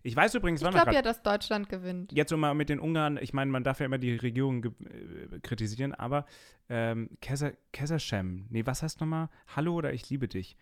Ich 0.07 0.15
weiß 0.15 0.37
übrigens, 0.37 0.61
Ich 0.61 0.65
wann 0.65 0.73
wir 0.73 0.83
glaube 0.83 0.95
ja, 0.95 1.03
dass 1.03 1.21
Deutschland 1.25 1.69
gewinnt. 1.69 2.13
jetzt 2.13 2.33
um 2.33 2.39
mal 2.39 2.55
mit 2.55 2.69
den 2.69 2.79
Ungarn, 2.79 3.17
ich 3.17 3.33
meine, 3.33 3.51
man 3.51 3.65
darf 3.65 3.81
ja 3.81 3.87
immer 3.87 3.99
die 3.99 4.15
Regierung 4.15 4.65
äh, 4.65 5.41
kritisieren, 5.43 5.95
aber 5.95 6.27
ähm, 6.69 7.11
Keserschem, 7.21 8.47
nee, 8.49 8.65
was 8.65 8.85
heißt 8.85 9.01
nochmal? 9.01 9.29
Hallo 9.49 9.75
oder 9.75 9.93
ich 9.93 10.09
liebe 10.09 10.29
dich? 10.29 10.57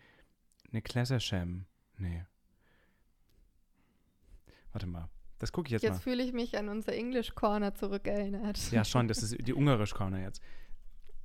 Ne, 0.71 0.81
Keserschem, 0.81 1.65
nee. 1.99 2.25
Warte 4.71 4.87
mal, 4.87 5.09
das 5.37 5.51
gucke 5.51 5.67
ich 5.67 5.73
jetzt, 5.73 5.83
Jetzt 5.83 5.93
mal. 5.93 5.99
fühle 5.99 6.23
ich 6.23 6.33
mich 6.33 6.57
an 6.57 6.67
unser 6.67 6.93
English 6.93 7.35
Corner 7.35 7.75
zurückerinnert. 7.75 8.71
Ja, 8.71 8.83
schon, 8.83 9.07
das 9.07 9.21
ist 9.21 9.47
die 9.47 9.53
Ungarisch-Corner 9.53 10.23
jetzt. 10.23 10.41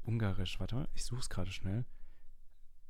Ungarisch, 0.02 0.60
warte 0.60 0.74
mal, 0.74 0.88
ich 0.92 1.04
suche 1.04 1.20
es 1.20 1.30
gerade 1.30 1.50
schnell. 1.50 1.86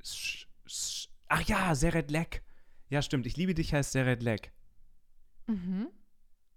Sch, 0.03 0.45
sch, 0.65 1.07
ach 1.29 1.41
ja, 1.43 1.73
Seredlek. 1.73 2.43
Ja, 2.89 3.01
stimmt, 3.01 3.25
ich 3.25 3.37
liebe 3.37 3.53
dich 3.53 3.73
heißt 3.73 3.93
Seredlek. 3.93 4.51
Mhm. 5.47 5.87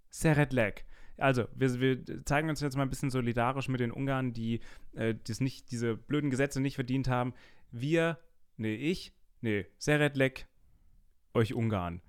Seredlek. 0.09 0.85
Also, 1.17 1.47
wir, 1.55 1.79
wir 1.79 2.25
zeigen 2.25 2.49
uns 2.49 2.59
jetzt 2.61 2.75
mal 2.75 2.83
ein 2.83 2.89
bisschen 2.89 3.09
solidarisch 3.09 3.69
mit 3.69 3.79
den 3.79 3.91
Ungarn, 3.91 4.33
die 4.33 4.59
äh, 4.93 5.15
das 5.27 5.39
nicht, 5.39 5.71
diese 5.71 5.95
blöden 5.95 6.29
Gesetze 6.29 6.59
nicht 6.61 6.75
verdient 6.75 7.07
haben. 7.07 7.33
Wir, 7.71 8.19
nee, 8.57 8.75
ich, 8.75 9.13
nee, 9.41 9.65
Seredlek, 9.77 10.47
euch 11.33 11.53
Ungarn. 11.53 12.01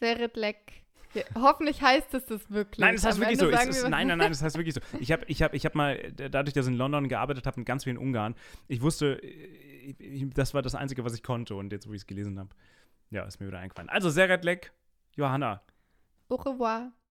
Seredlek. 0.00 0.84
Ja, 1.14 1.22
hoffentlich 1.34 1.82
heißt 1.82 2.14
es 2.14 2.24
das 2.26 2.50
wirklich. 2.50 2.78
Nein, 2.78 2.94
das 2.94 3.04
heißt 3.04 3.16
Am 3.16 3.22
wirklich 3.22 3.40
Ende 3.40 3.56
so. 3.56 3.70
Es 3.70 3.82
wir- 3.82 3.88
nein, 3.90 4.06
nein, 4.06 4.18
nein, 4.18 4.30
das 4.30 4.42
heißt 4.42 4.56
wirklich 4.56 4.74
so. 4.74 4.80
Ich 5.00 5.10
habe 5.10 5.24
ich 5.26 5.42
hab, 5.42 5.54
ich 5.54 5.66
hab 5.66 5.74
mal, 5.74 5.96
äh, 5.96 6.30
dadurch, 6.30 6.54
dass 6.54 6.66
ich 6.66 6.72
in 6.72 6.78
London 6.78 7.08
gearbeitet 7.08 7.46
habe, 7.46 7.58
mit 7.60 7.66
ganz 7.66 7.82
vielen 7.84 7.98
Ungarn, 7.98 8.36
ich 8.68 8.80
wusste, 8.80 9.20
äh, 9.22 9.94
ich, 9.98 10.30
das 10.30 10.54
war 10.54 10.62
das 10.62 10.76
Einzige, 10.76 11.04
was 11.04 11.14
ich 11.14 11.22
konnte. 11.24 11.56
Und 11.56 11.72
jetzt, 11.72 11.88
wo 11.88 11.92
ich 11.92 12.02
es 12.02 12.06
gelesen 12.06 12.38
habe, 12.38 12.50
ja, 13.10 13.24
ist 13.24 13.40
mir 13.40 13.48
wieder 13.48 13.58
eingefallen. 13.58 13.88
Also, 13.88 14.08
Seredlek, 14.08 14.72
Johanna. 15.16 15.62
Au 16.30 16.36
revoir. 16.36 16.88